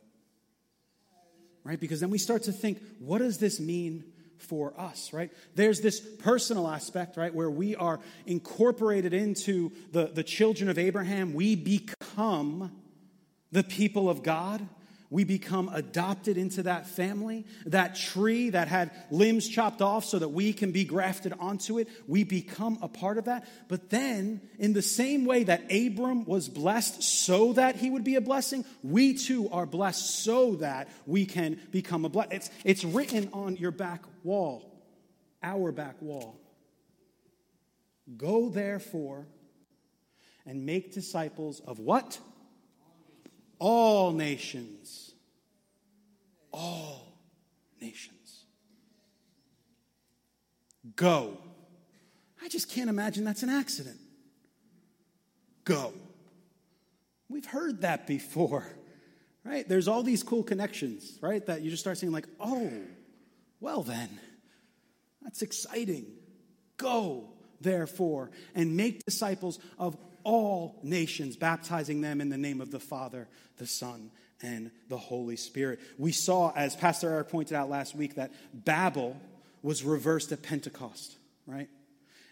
Right? 1.64 1.80
Because 1.80 2.00
then 2.00 2.10
we 2.10 2.18
start 2.18 2.44
to 2.44 2.52
think, 2.52 2.80
what 2.98 3.18
does 3.18 3.38
this 3.38 3.60
mean 3.60 4.04
for 4.38 4.72
us, 4.78 5.12
right? 5.12 5.30
There's 5.54 5.80
this 5.80 6.00
personal 6.00 6.68
aspect, 6.68 7.16
right, 7.16 7.34
where 7.34 7.50
we 7.50 7.74
are 7.74 8.00
incorporated 8.26 9.12
into 9.12 9.72
the, 9.92 10.06
the 10.06 10.22
children 10.22 10.70
of 10.70 10.78
Abraham. 10.78 11.34
We 11.34 11.56
become 11.56 12.72
the 13.50 13.64
people 13.64 14.08
of 14.08 14.22
God 14.22 14.66
we 15.10 15.24
become 15.24 15.70
adopted 15.72 16.36
into 16.36 16.64
that 16.64 16.86
family. 16.86 17.46
That 17.66 17.94
tree 17.94 18.50
that 18.50 18.68
had 18.68 18.90
limbs 19.10 19.48
chopped 19.48 19.80
off 19.80 20.04
so 20.04 20.18
that 20.18 20.28
we 20.28 20.52
can 20.52 20.70
be 20.70 20.84
grafted 20.84 21.32
onto 21.38 21.78
it, 21.78 21.88
we 22.06 22.24
become 22.24 22.78
a 22.82 22.88
part 22.88 23.16
of 23.16 23.24
that. 23.24 23.48
But 23.68 23.90
then, 23.90 24.40
in 24.58 24.74
the 24.74 24.82
same 24.82 25.24
way 25.24 25.44
that 25.44 25.72
Abram 25.72 26.24
was 26.24 26.48
blessed 26.48 27.02
so 27.02 27.54
that 27.54 27.76
he 27.76 27.90
would 27.90 28.04
be 28.04 28.16
a 28.16 28.20
blessing, 28.20 28.64
we 28.82 29.14
too 29.14 29.48
are 29.50 29.66
blessed 29.66 30.22
so 30.22 30.56
that 30.56 30.88
we 31.06 31.24
can 31.24 31.58
become 31.70 32.04
a 32.04 32.08
blessing. 32.08 32.32
It's, 32.36 32.50
it's 32.64 32.84
written 32.84 33.30
on 33.32 33.56
your 33.56 33.70
back 33.70 34.02
wall, 34.24 34.70
our 35.42 35.72
back 35.72 36.00
wall. 36.02 36.38
Go 38.16 38.48
therefore 38.48 39.26
and 40.46 40.64
make 40.64 40.92
disciples 40.92 41.60
of 41.60 41.78
what? 41.78 42.18
All 43.58 44.12
nations. 44.12 45.12
All 46.52 47.18
nations. 47.80 48.44
Go. 50.96 51.38
I 52.42 52.48
just 52.48 52.70
can't 52.70 52.88
imagine 52.88 53.24
that's 53.24 53.42
an 53.42 53.50
accident. 53.50 53.98
Go. 55.64 55.92
We've 57.28 57.44
heard 57.44 57.82
that 57.82 58.06
before, 58.06 58.66
right? 59.44 59.68
There's 59.68 59.86
all 59.86 60.02
these 60.02 60.22
cool 60.22 60.42
connections, 60.42 61.18
right? 61.20 61.44
That 61.44 61.60
you 61.60 61.70
just 61.70 61.82
start 61.82 61.98
seeing, 61.98 62.12
like, 62.12 62.26
oh, 62.40 62.72
well 63.60 63.82
then, 63.82 64.08
that's 65.22 65.42
exciting. 65.42 66.06
Go, 66.78 67.28
therefore, 67.60 68.30
and 68.54 68.76
make 68.76 69.04
disciples 69.04 69.58
of 69.78 69.96
all 70.28 70.78
nations, 70.82 71.38
baptizing 71.38 72.02
them 72.02 72.20
in 72.20 72.28
the 72.28 72.36
name 72.36 72.60
of 72.60 72.70
the 72.70 72.78
Father, 72.78 73.26
the 73.56 73.66
Son, 73.66 74.10
and 74.42 74.70
the 74.90 74.98
Holy 74.98 75.36
Spirit. 75.36 75.80
We 75.96 76.12
saw, 76.12 76.52
as 76.54 76.76
Pastor 76.76 77.08
Eric 77.08 77.30
pointed 77.30 77.56
out 77.56 77.70
last 77.70 77.96
week, 77.96 78.16
that 78.16 78.30
Babel 78.52 79.16
was 79.62 79.82
reversed 79.82 80.30
at 80.30 80.42
Pentecost, 80.42 81.16
right? 81.46 81.70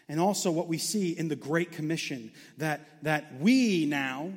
And 0.07 0.19
also 0.19 0.51
what 0.51 0.67
we 0.67 0.77
see 0.77 1.17
in 1.17 1.27
the 1.27 1.35
Great 1.35 1.71
Commission 1.71 2.31
that, 2.59 2.81
that 3.01 3.39
we 3.39 3.87
now, 3.87 4.29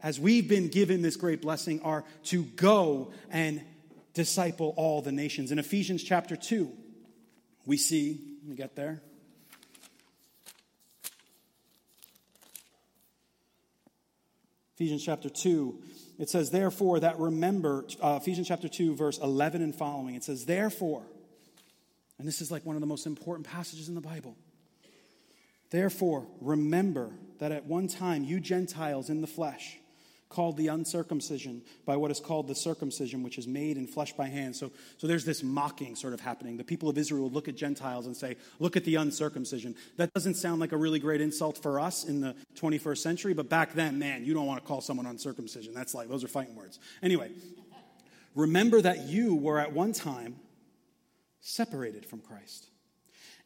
as 0.00 0.18
we've 0.18 0.48
been 0.48 0.66
given 0.66 1.02
this 1.02 1.14
great 1.14 1.40
blessing, 1.40 1.80
are 1.82 2.02
to 2.24 2.42
go 2.42 3.12
and 3.30 3.62
disciple 4.12 4.74
all 4.76 5.02
the 5.02 5.12
nations. 5.12 5.52
In 5.52 5.60
Ephesians 5.60 6.02
chapter 6.02 6.34
2, 6.34 6.68
we 7.64 7.76
see, 7.76 8.18
let 8.42 8.50
me 8.50 8.56
get 8.56 8.74
there. 8.74 9.02
Ephesians 14.76 15.02
chapter 15.02 15.30
2, 15.30 15.74
it 16.18 16.28
says, 16.28 16.50
therefore, 16.50 17.00
that 17.00 17.18
remember, 17.18 17.86
uh, 18.02 18.18
Ephesians 18.20 18.46
chapter 18.46 18.68
2, 18.68 18.94
verse 18.94 19.16
11 19.16 19.62
and 19.62 19.74
following, 19.74 20.14
it 20.16 20.22
says, 20.22 20.44
therefore, 20.44 21.02
and 22.18 22.28
this 22.28 22.42
is 22.42 22.50
like 22.50 22.66
one 22.66 22.76
of 22.76 22.80
the 22.80 22.86
most 22.86 23.06
important 23.06 23.46
passages 23.46 23.88
in 23.88 23.94
the 23.94 24.02
Bible. 24.02 24.36
Therefore, 25.70 26.26
remember 26.42 27.12
that 27.38 27.52
at 27.52 27.64
one 27.64 27.88
time 27.88 28.22
you 28.22 28.38
Gentiles 28.38 29.08
in 29.08 29.22
the 29.22 29.26
flesh, 29.26 29.78
called 30.28 30.56
the 30.56 30.68
uncircumcision 30.68 31.62
by 31.84 31.96
what 31.96 32.10
is 32.10 32.18
called 32.18 32.48
the 32.48 32.54
circumcision, 32.54 33.22
which 33.22 33.38
is 33.38 33.46
made 33.46 33.76
in 33.76 33.86
flesh 33.86 34.12
by 34.12 34.26
hand. 34.26 34.56
So, 34.56 34.72
so 34.98 35.06
there's 35.06 35.24
this 35.24 35.42
mocking 35.42 35.94
sort 35.94 36.14
of 36.14 36.20
happening. 36.20 36.56
The 36.56 36.64
people 36.64 36.88
of 36.88 36.98
Israel 36.98 37.30
look 37.30 37.48
at 37.48 37.56
Gentiles 37.56 38.06
and 38.06 38.16
say, 38.16 38.36
Look 38.58 38.76
at 38.76 38.84
the 38.84 38.96
uncircumcision. 38.96 39.76
That 39.96 40.12
doesn't 40.14 40.34
sound 40.34 40.60
like 40.60 40.72
a 40.72 40.76
really 40.76 40.98
great 40.98 41.20
insult 41.20 41.62
for 41.62 41.78
us 41.78 42.04
in 42.04 42.20
the 42.20 42.34
21st 42.56 42.98
century, 42.98 43.34
but 43.34 43.48
back 43.48 43.74
then, 43.74 43.98
man, 43.98 44.24
you 44.24 44.34
don't 44.34 44.46
want 44.46 44.60
to 44.60 44.66
call 44.66 44.80
someone 44.80 45.06
uncircumcision. 45.06 45.74
That's 45.74 45.94
like, 45.94 46.08
those 46.08 46.24
are 46.24 46.28
fighting 46.28 46.56
words. 46.56 46.78
Anyway, 47.02 47.30
remember 48.34 48.80
that 48.80 49.06
you 49.06 49.36
were 49.36 49.60
at 49.60 49.72
one 49.72 49.92
time 49.92 50.36
separated 51.40 52.04
from 52.04 52.20
Christ 52.20 52.68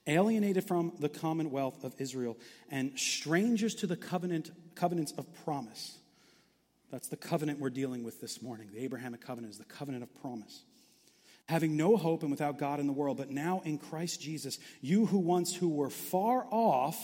alienated 0.07 0.65
from 0.65 0.93
the 0.99 1.09
commonwealth 1.09 1.85
of 1.85 1.95
Israel, 1.99 2.37
and 2.71 2.99
strangers 2.99 3.75
to 3.77 3.87
the 3.87 3.97
covenant, 3.97 4.51
covenants 4.75 5.13
of 5.13 5.27
promise 5.45 6.00
that's 6.91 7.09
the 7.09 7.17
covenant 7.17 7.61
we're 7.61 7.71
dealing 7.71 8.05
with 8.05 8.21
this 8.21 8.43
morning. 8.43 8.69
The 8.73 8.83
Abrahamic 8.83 9.21
covenant 9.21 9.53
is 9.53 9.59
the 9.59 9.65
covenant 9.65 10.03
of 10.03 10.15
promise. 10.21 10.63
Having 11.47 11.77
no 11.77 11.97
hope 11.97 12.23
and 12.23 12.31
without 12.31 12.59
God 12.59 12.81
in 12.81 12.87
the 12.87 12.93
world, 12.93 13.17
but 13.17 13.31
now 13.31 13.61
in 13.65 13.79
Christ 13.79 14.21
Jesus, 14.21 14.59
you 14.81 15.07
who 15.07 15.19
once 15.19 15.55
who 15.55 15.69
were 15.69 15.91
far 15.91 16.47
off 16.51 16.97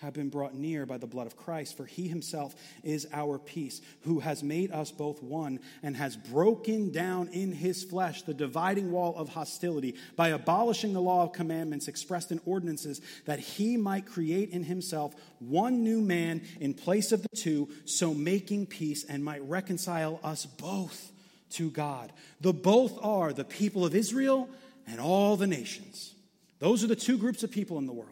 have 0.00 0.14
been 0.14 0.30
brought 0.30 0.54
near 0.54 0.86
by 0.86 0.98
the 0.98 1.06
blood 1.06 1.26
of 1.26 1.36
Christ, 1.36 1.76
for 1.76 1.84
he 1.84 2.08
himself 2.08 2.54
is 2.82 3.06
our 3.12 3.38
peace, 3.38 3.80
who 4.02 4.20
has 4.20 4.42
made 4.42 4.72
us 4.72 4.90
both 4.90 5.22
one 5.22 5.60
and 5.82 5.96
has 5.96 6.16
broken 6.16 6.90
down 6.90 7.28
in 7.28 7.52
his 7.52 7.84
flesh 7.84 8.22
the 8.22 8.34
dividing 8.34 8.90
wall 8.90 9.14
of 9.16 9.28
hostility 9.28 9.94
by 10.16 10.28
abolishing 10.28 10.92
the 10.92 11.02
law 11.02 11.24
of 11.24 11.32
commandments 11.32 11.88
expressed 11.88 12.32
in 12.32 12.40
ordinances, 12.46 13.00
that 13.26 13.38
he 13.38 13.76
might 13.76 14.06
create 14.06 14.50
in 14.50 14.64
himself 14.64 15.14
one 15.38 15.84
new 15.84 16.00
man 16.00 16.42
in 16.60 16.74
place 16.74 17.12
of 17.12 17.22
the 17.22 17.36
two, 17.36 17.68
so 17.84 18.14
making 18.14 18.66
peace 18.66 19.04
and 19.04 19.24
might 19.24 19.46
reconcile 19.48 20.18
us 20.22 20.46
both 20.46 21.12
to 21.50 21.70
God. 21.70 22.12
The 22.40 22.52
both 22.52 22.98
are 23.02 23.32
the 23.32 23.44
people 23.44 23.84
of 23.84 23.94
Israel 23.94 24.48
and 24.86 25.00
all 25.00 25.36
the 25.36 25.46
nations. 25.46 26.14
Those 26.58 26.84
are 26.84 26.88
the 26.88 26.96
two 26.96 27.18
groups 27.18 27.42
of 27.42 27.50
people 27.50 27.78
in 27.78 27.86
the 27.86 27.92
world. 27.92 28.08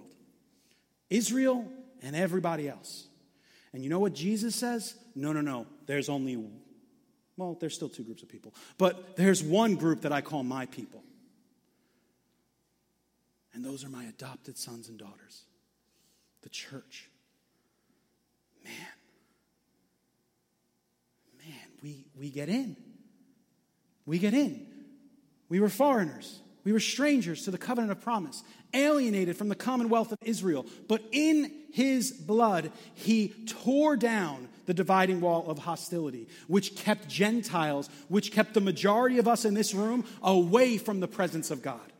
Israel 1.10 1.66
and 2.02 2.14
everybody 2.16 2.68
else. 2.68 3.06
And 3.72 3.84
you 3.84 3.90
know 3.90 3.98
what 3.98 4.14
Jesus 4.14 4.54
says? 4.54 4.94
No, 5.14 5.32
no, 5.32 5.40
no. 5.40 5.66
There's 5.86 6.08
only, 6.08 6.42
well, 7.36 7.56
there's 7.60 7.74
still 7.74 7.88
two 7.88 8.02
groups 8.02 8.22
of 8.22 8.28
people, 8.28 8.54
but 8.78 9.16
there's 9.16 9.42
one 9.42 9.74
group 9.74 10.02
that 10.02 10.12
I 10.12 10.20
call 10.20 10.42
my 10.42 10.66
people. 10.66 11.02
And 13.52 13.64
those 13.64 13.84
are 13.84 13.88
my 13.88 14.04
adopted 14.04 14.56
sons 14.56 14.88
and 14.88 14.98
daughters, 14.98 15.44
the 16.42 16.48
church. 16.48 17.10
Man, 18.64 18.72
man, 21.38 21.68
we, 21.82 22.04
we 22.16 22.30
get 22.30 22.48
in. 22.48 22.76
We 24.06 24.18
get 24.18 24.34
in. 24.34 24.66
We 25.48 25.60
were 25.60 25.68
foreigners. 25.68 26.40
We 26.68 26.72
were 26.72 26.80
strangers 26.80 27.44
to 27.44 27.50
the 27.50 27.56
covenant 27.56 27.92
of 27.92 28.02
promise, 28.02 28.42
alienated 28.74 29.38
from 29.38 29.48
the 29.48 29.54
commonwealth 29.54 30.12
of 30.12 30.18
Israel. 30.20 30.66
But 30.86 31.02
in 31.12 31.50
his 31.72 32.12
blood, 32.12 32.72
he 32.92 33.28
tore 33.46 33.96
down 33.96 34.50
the 34.66 34.74
dividing 34.74 35.22
wall 35.22 35.46
of 35.48 35.60
hostility, 35.60 36.28
which 36.46 36.76
kept 36.76 37.08
Gentiles, 37.08 37.88
which 38.08 38.32
kept 38.32 38.52
the 38.52 38.60
majority 38.60 39.18
of 39.18 39.26
us 39.26 39.46
in 39.46 39.54
this 39.54 39.72
room 39.72 40.04
away 40.22 40.76
from 40.76 41.00
the 41.00 41.08
presence 41.08 41.50
of 41.50 41.62
God. 41.62 41.90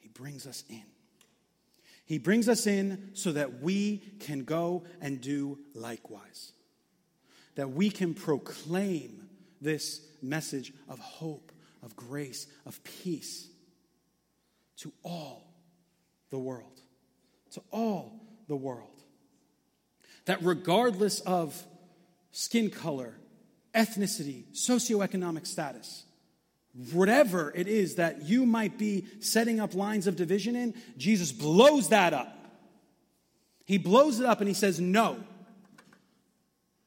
He 0.00 0.08
brings 0.10 0.46
us 0.46 0.62
in. 0.68 0.84
He 2.04 2.18
brings 2.18 2.50
us 2.50 2.66
in 2.66 3.12
so 3.14 3.32
that 3.32 3.62
we 3.62 4.02
can 4.20 4.44
go 4.44 4.84
and 5.00 5.22
do 5.22 5.58
likewise, 5.74 6.52
that 7.54 7.70
we 7.70 7.88
can 7.88 8.12
proclaim 8.12 9.26
this 9.62 10.02
message 10.20 10.74
of 10.86 10.98
hope, 10.98 11.50
of 11.82 11.96
grace, 11.96 12.46
of 12.66 12.82
peace 12.84 13.48
to 14.78 14.92
all 15.02 15.52
the 16.30 16.38
world 16.38 16.72
to 17.52 17.62
all 17.70 18.20
the 18.48 18.56
world. 18.56 18.88
That 20.26 20.38
regardless 20.42 21.20
of 21.20 21.60
skin 22.32 22.70
color, 22.70 23.14
ethnicity, 23.74 24.44
socioeconomic 24.52 25.46
status, 25.46 26.04
whatever 26.92 27.52
it 27.54 27.68
is 27.68 27.96
that 27.96 28.22
you 28.22 28.46
might 28.46 28.78
be 28.78 29.06
setting 29.20 29.60
up 29.60 29.74
lines 29.74 30.06
of 30.06 30.16
division 30.16 30.56
in, 30.56 30.74
Jesus 30.96 31.32
blows 31.32 31.88
that 31.90 32.12
up. 32.12 32.36
He 33.64 33.78
blows 33.78 34.20
it 34.20 34.26
up 34.26 34.40
and 34.40 34.48
he 34.48 34.54
says, 34.54 34.80
No. 34.80 35.22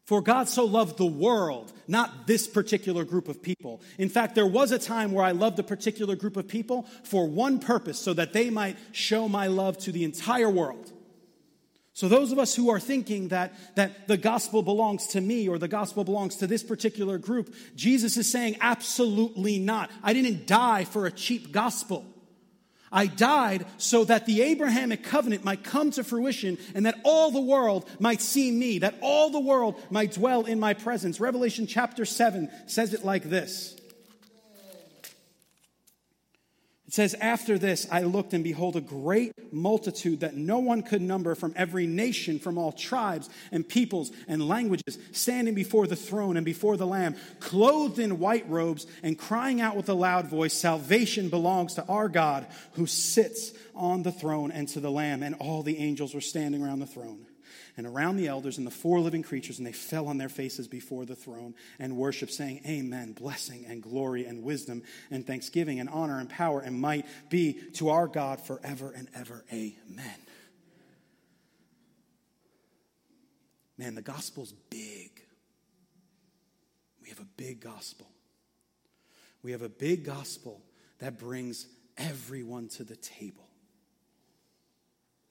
For 0.06 0.22
God 0.22 0.48
so 0.48 0.65
loved 0.65 0.98
the 0.98 1.06
world, 1.06 1.74
not 1.88 2.28
this 2.28 2.48
particular 2.48 3.04
group 3.04 3.28
of 3.28 3.41
people. 3.41 3.82
In 3.98 4.08
fact, 4.08 4.36
there 4.36 4.46
was 4.46 4.72
a 4.72 4.78
time 4.78 5.12
where 5.12 5.26
I 5.26 5.32
loved 5.32 5.58
a 5.58 5.63
particular 5.63 6.15
group 6.15 6.38
of 6.38 6.48
people 6.48 6.84
for 7.04 7.28
one 7.28 7.58
purpose, 7.60 8.00
so 8.00 8.13
that 8.13 8.32
they 8.32 8.52
might 8.52 8.78
show 8.91 9.28
my 9.28 9.48
love 9.48 9.80
to 9.80 9.91
the 9.91 10.04
entire 10.04 10.50
world. 10.50 10.91
So, 11.94 12.08
those 12.08 12.32
of 12.32 12.38
us 12.38 12.54
who 12.54 12.70
are 12.70 12.80
thinking 12.80 13.30
that, 13.30 13.54
that 13.76 14.08
the 14.08 14.18
gospel 14.18 14.62
belongs 14.62 15.08
to 15.08 15.22
me 15.22 15.48
or 15.48 15.58
the 15.58 15.68
gospel 15.68 16.04
belongs 16.04 16.36
to 16.38 16.48
this 16.48 16.62
particular 16.62 17.18
group, 17.18 17.56
Jesus 17.76 18.18
is 18.18 18.30
saying, 18.30 18.58
absolutely 18.62 19.60
not. 19.60 19.89
I 20.04 20.13
didn't 20.13 20.46
die 20.46 20.84
for 20.84 21.06
a 21.06 21.12
cheap 21.12 21.52
gospel. 21.52 22.06
I 22.91 23.08
died 23.08 23.65
so 23.78 24.06
that 24.06 24.26
the 24.26 24.41
Abrahamic 24.41 25.04
covenant 25.04 25.43
might 25.43 25.63
come 25.63 25.91
to 25.91 26.04
fruition 26.04 26.58
and 26.74 26.86
that 26.86 27.00
all 27.04 27.32
the 27.32 27.41
world 27.41 27.89
might 28.00 28.21
see 28.21 28.52
me, 28.52 28.80
that 28.80 28.95
all 29.02 29.30
the 29.30 29.39
world 29.39 29.82
might 29.89 30.13
dwell 30.13 30.45
in 30.45 30.60
my 30.60 30.74
presence. 30.74 31.19
Revelation 31.19 31.67
chapter 31.67 32.06
7 32.06 32.50
says 32.67 32.93
it 32.93 33.04
like 33.04 33.24
this 33.24 33.76
it 36.85 36.85
says, 36.96 37.14
After 37.16 37.58
this 37.58 37.88
I 37.92 38.02
looked, 38.04 38.34
and 38.34 38.44
behold, 38.44 38.78
a 38.78 38.82
great 38.82 39.54
multitude 39.54 40.22
that 40.22 40.36
no 40.36 40.60
one 40.60 40.82
could 40.82 41.02
number 41.02 41.36
from 41.36 41.54
every 41.58 41.86
nation, 41.86 42.40
from 42.40 42.58
all 42.58 42.72
tribes 42.72 43.30
and 43.52 43.68
peoples 43.68 44.12
and 44.30 44.48
languages, 44.48 44.98
standing 45.12 45.54
before 45.54 45.88
the 45.88 45.96
throne 45.98 46.38
and 46.38 46.46
before 46.46 46.78
the 46.78 46.88
Lamb, 46.88 47.16
clothed 47.42 48.00
in 48.00 48.18
white 48.18 48.50
robes, 48.50 48.88
and 49.04 49.20
crying 49.20 49.60
out 49.60 49.76
with 49.76 49.90
a 49.90 49.94
loud 49.94 50.28
voice 50.28 50.54
Salvation 50.54 51.30
belongs 51.30 51.74
to 51.74 51.86
our 51.88 52.08
God 52.08 52.48
who 52.74 52.88
sits 52.88 53.52
on 53.76 54.04
the 54.04 54.12
throne 54.12 54.52
and 54.52 54.70
to 54.70 54.80
the 54.80 54.90
Lamb. 54.90 55.22
And 55.22 55.36
all 55.36 55.64
the 55.64 55.78
angels 55.78 56.16
were 56.16 56.22
standing 56.22 56.64
around 56.64 56.80
the 56.80 56.88
throne 56.88 57.26
and 57.78 57.86
around 57.86 58.16
the 58.16 58.28
elders 58.28 58.58
and 58.58 58.66
the 58.66 58.72
four 58.72 59.00
living 59.00 59.24
creatures, 59.24 59.58
and 59.58 59.68
they 59.68 59.74
fell 59.74 60.08
on 60.08 60.18
their 60.18 60.30
faces 60.30 60.68
before 60.68 61.06
the 61.06 61.16
throne 61.16 61.54
and 61.78 61.98
worshiped, 61.98 62.32
saying, 62.32 62.62
Amen. 62.66 63.14
Blessing 63.14 63.66
and 63.68 63.82
glory 63.82 64.26
and 64.26 64.44
wisdom 64.44 64.84
and 65.12 65.28
thanksgiving 65.28 65.80
and 65.80 65.90
honor 65.90 66.20
and 66.20 66.30
power 66.30 66.62
and 66.62 66.80
might 66.80 67.06
be 67.30 67.54
to 67.74 67.90
our 67.90 68.08
God 68.08 68.40
forever 68.40 68.94
and 68.96 69.10
ever. 69.14 69.44
Amen. 69.52 70.20
Man, 73.78 73.96
the 73.96 74.02
gospel's 74.02 74.54
big. 74.70 75.22
We 77.02 77.10
have 77.10 77.20
a 77.20 77.28
big 77.38 77.60
gospel. 77.60 78.08
We 79.44 79.52
have 79.52 79.62
a 79.62 79.70
big 79.70 80.06
gospel 80.06 80.62
that 81.00 81.20
brings 81.20 81.68
everyone 81.98 82.70
to 82.70 82.84
the 82.84 82.96
table 82.96 83.48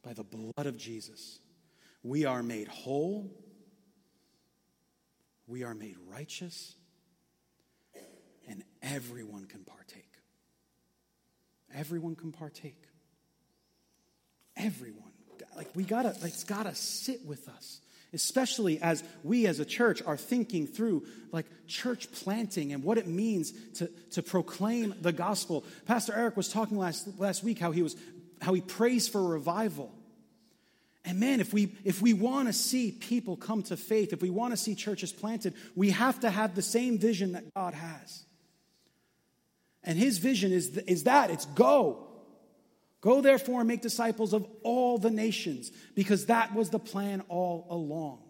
by 0.02 0.12
the 0.12 0.22
blood 0.22 0.66
of 0.66 0.76
Jesus. 0.76 1.38
We 2.04 2.26
are 2.26 2.42
made 2.42 2.68
whole. 2.68 3.32
We 5.46 5.64
are 5.64 5.74
made 5.74 5.96
righteous. 6.06 6.76
And 8.46 8.62
everyone 8.82 9.46
can 9.46 9.64
partake. 9.64 10.12
Everyone 11.74 12.14
can 12.14 12.30
partake. 12.30 12.82
Everyone. 14.56 15.10
Like 15.56 15.70
we 15.74 15.82
gotta, 15.82 16.14
like, 16.22 16.32
it's 16.32 16.44
gotta 16.44 16.74
sit 16.74 17.24
with 17.26 17.48
us 17.48 17.80
especially 18.12 18.80
as 18.80 19.02
we 19.24 19.46
as 19.46 19.58
a 19.58 19.64
church 19.64 20.00
are 20.00 20.16
thinking 20.16 20.68
through 20.68 21.04
like 21.32 21.46
church 21.66 22.10
planting 22.12 22.72
and 22.72 22.84
what 22.84 22.96
it 22.96 23.08
means 23.08 23.52
to, 23.72 23.90
to 24.12 24.22
proclaim 24.22 24.94
the 25.00 25.10
gospel 25.12 25.64
pastor 25.84 26.14
eric 26.14 26.36
was 26.36 26.48
talking 26.48 26.78
last, 26.78 27.08
last 27.18 27.42
week 27.42 27.58
how 27.58 27.72
he 27.72 27.82
was 27.82 27.96
how 28.40 28.54
he 28.54 28.60
prays 28.60 29.08
for 29.08 29.20
revival 29.20 29.92
and 31.04 31.20
man, 31.20 31.40
if 31.40 31.52
we, 31.52 31.74
if 31.84 32.00
we 32.00 32.14
want 32.14 32.48
to 32.48 32.52
see 32.52 32.90
people 32.90 33.36
come 33.36 33.62
to 33.64 33.76
faith, 33.76 34.12
if 34.12 34.22
we 34.22 34.30
want 34.30 34.52
to 34.52 34.56
see 34.56 34.74
churches 34.74 35.12
planted, 35.12 35.54
we 35.74 35.90
have 35.90 36.20
to 36.20 36.30
have 36.30 36.54
the 36.54 36.62
same 36.62 36.98
vision 36.98 37.32
that 37.32 37.52
God 37.54 37.74
has. 37.74 38.24
And 39.82 39.98
his 39.98 40.16
vision 40.16 40.50
is, 40.50 40.78
is 40.78 41.04
that 41.04 41.30
it's 41.30 41.44
go. 41.44 42.06
Go 43.02 43.20
therefore 43.20 43.60
and 43.60 43.68
make 43.68 43.82
disciples 43.82 44.32
of 44.32 44.46
all 44.62 44.96
the 44.96 45.10
nations, 45.10 45.70
because 45.94 46.26
that 46.26 46.54
was 46.54 46.70
the 46.70 46.78
plan 46.78 47.22
all 47.28 47.66
along. 47.68 48.20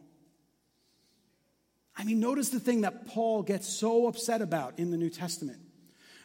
I 1.97 2.03
mean, 2.03 2.19
notice 2.19 2.49
the 2.49 2.59
thing 2.59 2.81
that 2.81 3.07
Paul 3.07 3.45
gets 3.45 3.69
so 3.69 4.09
upset 4.09 4.43
about 4.43 4.81
in 4.81 4.91
the 4.91 4.97
New 4.97 5.11
Testament. 5.11 5.61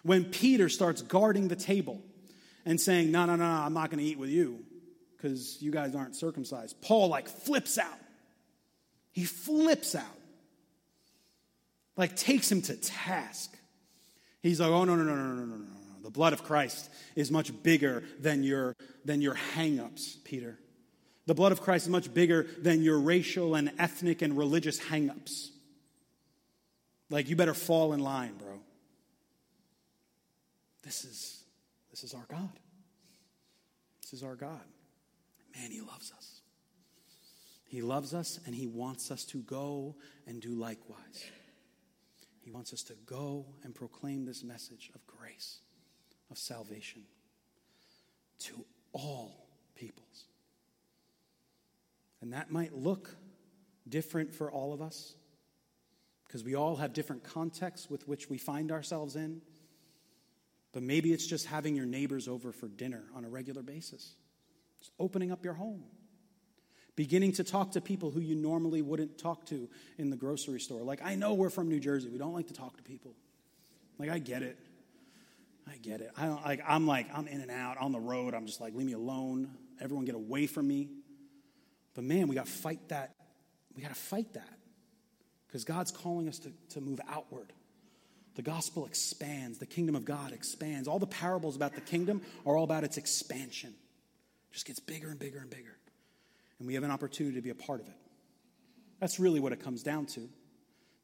When 0.01 0.25
Peter 0.25 0.67
starts 0.67 1.03
guarding 1.03 1.47
the 1.47 1.55
table 1.55 2.01
and 2.65 2.81
saying, 2.81 3.11
No, 3.11 3.27
no, 3.27 3.35
no, 3.35 3.45
I'm 3.45 3.75
not 3.75 3.91
going 3.91 3.99
to 3.99 4.09
eat 4.09 4.17
with 4.17 4.31
you 4.31 4.65
because 5.19 5.61
you 5.61 5.69
guys 5.71 5.95
aren't 5.95 6.15
circumcised. 6.15 6.81
Paul, 6.81 7.09
like, 7.09 7.27
flips 7.27 7.77
out. 7.77 7.99
He 9.11 9.25
flips 9.25 9.95
out. 9.95 10.05
Like, 11.97 12.15
takes 12.15 12.49
him 12.49 12.61
to 12.63 12.75
task. 12.75 13.53
He's 14.41 14.61
like, 14.61 14.69
oh, 14.69 14.85
no, 14.85 14.95
no, 14.95 15.03
no, 15.03 15.15
no, 15.15 15.33
no, 15.33 15.45
no, 15.45 15.55
no. 15.57 15.65
The 16.03 16.09
blood 16.09 16.31
of 16.31 16.43
Christ 16.43 16.89
is 17.15 17.29
much 17.29 17.51
bigger 17.61 18.03
than 18.19 18.43
your, 18.43 18.77
than 19.03 19.21
your 19.21 19.33
hang 19.33 19.79
ups, 19.79 20.17
Peter. 20.23 20.57
The 21.25 21.35
blood 21.35 21.51
of 21.51 21.61
Christ 21.61 21.85
is 21.85 21.91
much 21.91 22.13
bigger 22.13 22.47
than 22.57 22.81
your 22.81 22.97
racial 22.97 23.55
and 23.55 23.71
ethnic 23.77 24.21
and 24.21 24.37
religious 24.37 24.79
hang 24.79 25.09
ups. 25.09 25.51
Like, 27.09 27.27
you 27.27 27.35
better 27.35 27.53
fall 27.53 27.91
in 27.91 27.99
line, 27.99 28.35
bro. 28.37 28.59
This 30.83 31.03
is, 31.03 31.43
this 31.91 32.05
is 32.05 32.13
our 32.13 32.25
God. 32.29 32.49
This 34.01 34.13
is 34.13 34.23
our 34.23 34.35
God. 34.35 34.61
Loves 35.99 36.13
us. 36.17 36.41
He 37.65 37.81
loves 37.81 38.13
us 38.13 38.39
and 38.45 38.55
He 38.55 38.67
wants 38.67 39.11
us 39.11 39.25
to 39.25 39.39
go 39.39 39.97
and 40.25 40.41
do 40.41 40.51
likewise. 40.51 41.25
He 42.39 42.51
wants 42.51 42.71
us 42.71 42.83
to 42.83 42.93
go 43.05 43.45
and 43.63 43.75
proclaim 43.75 44.23
this 44.23 44.41
message 44.41 44.91
of 44.95 45.05
grace, 45.05 45.59
of 46.31 46.37
salvation 46.37 47.01
to 48.39 48.65
all 48.93 49.49
peoples. 49.75 50.23
And 52.21 52.31
that 52.31 52.49
might 52.49 52.73
look 52.73 53.13
different 53.89 54.33
for 54.33 54.49
all 54.49 54.71
of 54.71 54.81
us 54.81 55.15
because 56.25 56.45
we 56.45 56.55
all 56.55 56.77
have 56.77 56.93
different 56.93 57.25
contexts 57.25 57.89
with 57.89 58.07
which 58.07 58.29
we 58.29 58.37
find 58.37 58.71
ourselves 58.71 59.17
in. 59.17 59.41
But 60.71 60.81
maybe 60.81 61.11
it's 61.11 61.27
just 61.27 61.45
having 61.45 61.75
your 61.75 61.85
neighbors 61.85 62.29
over 62.29 62.53
for 62.53 62.69
dinner 62.69 63.03
on 63.13 63.25
a 63.25 63.29
regular 63.29 63.63
basis, 63.63 64.15
just 64.79 64.91
opening 64.99 65.31
up 65.31 65.43
your 65.43 65.53
home, 65.53 65.83
beginning 66.95 67.33
to 67.33 67.43
talk 67.43 67.71
to 67.71 67.81
people 67.81 68.11
who 68.11 68.19
you 68.19 68.35
normally 68.35 68.81
wouldn't 68.81 69.17
talk 69.17 69.45
to 69.47 69.69
in 69.97 70.09
the 70.09 70.17
grocery 70.17 70.59
store. 70.59 70.81
Like, 70.81 71.01
I 71.03 71.15
know 71.15 71.33
we're 71.33 71.49
from 71.49 71.69
New 71.69 71.79
Jersey, 71.79 72.09
we 72.09 72.17
don't 72.17 72.33
like 72.33 72.47
to 72.47 72.53
talk 72.53 72.77
to 72.77 72.83
people. 72.83 73.13
Like, 73.97 74.09
I 74.09 74.19
get 74.19 74.43
it. 74.43 74.57
I 75.67 75.77
get 75.77 76.01
it. 76.01 76.11
I 76.17 76.25
don't, 76.25 76.43
like, 76.43 76.63
I'm 76.67 76.87
like, 76.87 77.07
I'm 77.13 77.27
in 77.27 77.41
and 77.41 77.51
out 77.51 77.77
on 77.77 77.91
the 77.91 77.99
road. 77.99 78.33
I'm 78.33 78.47
just 78.47 78.59
like, 78.59 78.73
leave 78.73 78.87
me 78.87 78.93
alone. 78.93 79.51
Everyone 79.79 80.05
get 80.05 80.15
away 80.15 80.47
from 80.47 80.67
me. 80.67 80.89
But 81.93 82.03
man, 82.03 82.27
we 82.27 82.35
got 82.35 82.45
to 82.45 82.51
fight 82.51 82.89
that. 82.89 83.13
We 83.75 83.81
got 83.81 83.89
to 83.89 83.99
fight 83.99 84.33
that 84.33 84.57
because 85.47 85.63
God's 85.65 85.91
calling 85.91 86.27
us 86.27 86.39
to, 86.39 86.51
to 86.69 86.81
move 86.81 86.99
outward. 87.07 87.53
The 88.35 88.41
gospel 88.41 88.85
expands, 88.85 89.57
the 89.57 89.65
kingdom 89.65 89.95
of 89.95 90.05
God 90.05 90.31
expands. 90.31 90.87
All 90.87 90.99
the 90.99 91.07
parables 91.07 91.55
about 91.55 91.75
the 91.75 91.81
kingdom 91.81 92.21
are 92.45 92.57
all 92.57 92.63
about 92.63 92.83
its 92.83 92.97
expansion. 92.97 93.73
Just 94.51 94.65
gets 94.65 94.79
bigger 94.79 95.09
and 95.09 95.19
bigger 95.19 95.39
and 95.39 95.49
bigger. 95.49 95.77
And 96.57 96.67
we 96.67 96.73
have 96.73 96.83
an 96.83 96.91
opportunity 96.91 97.35
to 97.35 97.41
be 97.41 97.49
a 97.49 97.55
part 97.55 97.79
of 97.79 97.87
it. 97.87 97.95
That's 98.99 99.19
really 99.19 99.39
what 99.39 99.53
it 99.53 99.63
comes 99.63 99.83
down 99.83 100.05
to. 100.07 100.27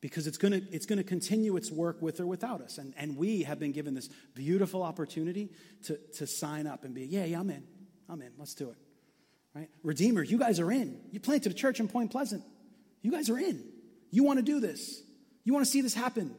Because 0.01 0.27
it's 0.27 0.37
going 0.37 0.51
to 0.51 0.61
it's 0.71 0.85
to 0.85 1.03
continue 1.03 1.55
its 1.55 1.71
work 1.71 2.01
with 2.01 2.19
or 2.19 2.27
without 2.27 2.61
us. 2.61 2.77
And, 2.77 2.93
and 2.97 3.17
we 3.17 3.43
have 3.43 3.59
been 3.59 3.71
given 3.71 3.93
this 3.93 4.09
beautiful 4.35 4.83
opportunity 4.83 5.49
to, 5.85 5.97
to 6.17 6.27
sign 6.27 6.67
up 6.67 6.83
and 6.83 6.93
be, 6.93 7.05
yeah, 7.05 7.25
yeah, 7.25 7.39
I'm 7.39 7.49
in. 7.49 7.63
I'm 8.09 8.21
in. 8.21 8.31
Let's 8.37 8.53
do 8.53 8.69
it. 8.69 8.77
Right? 9.55 9.69
Redeemer, 9.83 10.21
you 10.21 10.37
guys 10.37 10.59
are 10.59 10.71
in. 10.71 10.99
You 11.11 11.19
planted 11.19 11.51
a 11.51 11.55
church 11.55 11.79
in 11.79 11.87
Point 11.87 12.11
Pleasant. 12.11 12.43
You 13.01 13.11
guys 13.11 13.29
are 13.29 13.37
in. 13.37 13.63
You 14.11 14.23
want 14.23 14.37
to 14.37 14.43
do 14.43 14.59
this. 14.59 15.01
You 15.43 15.53
want 15.53 15.65
to 15.65 15.71
see 15.71 15.81
this 15.81 15.93
happen. 15.93 16.35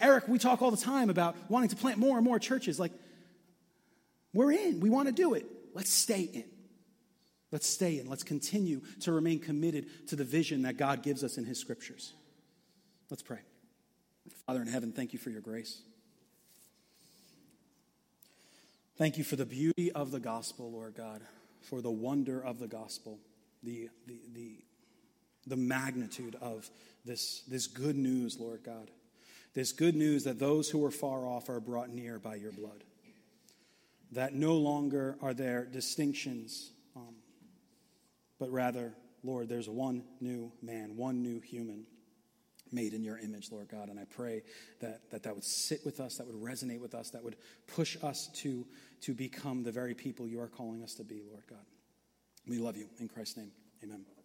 Eric, 0.00 0.26
we 0.28 0.38
talk 0.38 0.60
all 0.60 0.70
the 0.70 0.76
time 0.76 1.10
about 1.10 1.36
wanting 1.48 1.68
to 1.68 1.76
plant 1.76 1.98
more 1.98 2.16
and 2.16 2.24
more 2.24 2.38
churches. 2.38 2.80
Like, 2.80 2.92
we're 4.32 4.50
in. 4.50 4.80
We 4.80 4.90
want 4.90 5.06
to 5.06 5.12
do 5.12 5.34
it. 5.34 5.46
Let's 5.74 5.92
stay 5.92 6.22
in. 6.22 6.44
Let's 7.50 7.68
stay 7.68 7.98
in. 7.98 8.08
Let's 8.08 8.22
continue 8.22 8.80
to 9.00 9.12
remain 9.12 9.38
committed 9.40 10.08
to 10.08 10.16
the 10.16 10.24
vision 10.24 10.62
that 10.62 10.76
God 10.76 11.02
gives 11.02 11.22
us 11.22 11.36
in 11.36 11.44
His 11.44 11.58
scriptures. 11.58 12.14
Let's 13.10 13.22
pray. 13.22 13.40
Father 14.46 14.62
in 14.62 14.68
heaven, 14.68 14.92
thank 14.92 15.12
you 15.12 15.18
for 15.18 15.30
your 15.30 15.40
grace. 15.40 15.82
Thank 18.96 19.18
you 19.18 19.24
for 19.24 19.36
the 19.36 19.44
beauty 19.44 19.90
of 19.92 20.12
the 20.12 20.20
gospel, 20.20 20.70
Lord 20.70 20.94
God, 20.94 21.20
for 21.60 21.80
the 21.80 21.90
wonder 21.90 22.40
of 22.40 22.60
the 22.60 22.68
gospel, 22.68 23.18
the, 23.62 23.90
the, 24.06 24.20
the, 24.32 24.56
the 25.46 25.56
magnitude 25.56 26.36
of 26.40 26.70
this, 27.04 27.42
this 27.48 27.66
good 27.66 27.96
news, 27.96 28.38
Lord 28.38 28.62
God. 28.64 28.90
This 29.52 29.72
good 29.72 29.94
news 29.94 30.24
that 30.24 30.38
those 30.38 30.70
who 30.70 30.84
are 30.84 30.90
far 30.90 31.26
off 31.26 31.48
are 31.48 31.60
brought 31.60 31.90
near 31.90 32.18
by 32.18 32.36
your 32.36 32.52
blood. 32.52 32.84
That 34.14 34.34
no 34.34 34.54
longer 34.54 35.16
are 35.20 35.34
there 35.34 35.64
distinctions, 35.64 36.70
um, 36.96 37.16
but 38.38 38.50
rather, 38.50 38.94
Lord, 39.22 39.48
there's 39.48 39.68
one 39.68 40.04
new 40.20 40.52
man, 40.62 40.96
one 40.96 41.22
new 41.22 41.40
human 41.40 41.86
made 42.70 42.92
in 42.92 43.02
your 43.02 43.18
image, 43.18 43.50
Lord 43.50 43.68
God. 43.68 43.88
And 43.88 43.98
I 43.98 44.04
pray 44.04 44.42
that 44.80 45.10
that, 45.10 45.22
that 45.22 45.34
would 45.34 45.44
sit 45.44 45.84
with 45.84 46.00
us, 46.00 46.16
that 46.16 46.26
would 46.26 46.36
resonate 46.36 46.80
with 46.80 46.94
us, 46.94 47.10
that 47.10 47.22
would 47.22 47.36
push 47.66 47.96
us 48.02 48.28
to, 48.34 48.66
to 49.02 49.14
become 49.14 49.62
the 49.62 49.72
very 49.72 49.94
people 49.94 50.26
you 50.26 50.40
are 50.40 50.48
calling 50.48 50.82
us 50.82 50.94
to 50.94 51.04
be, 51.04 51.22
Lord 51.30 51.44
God. 51.48 51.64
We 52.46 52.58
love 52.58 52.76
you. 52.76 52.88
In 52.98 53.08
Christ's 53.08 53.38
name, 53.38 53.52
amen. 53.82 54.04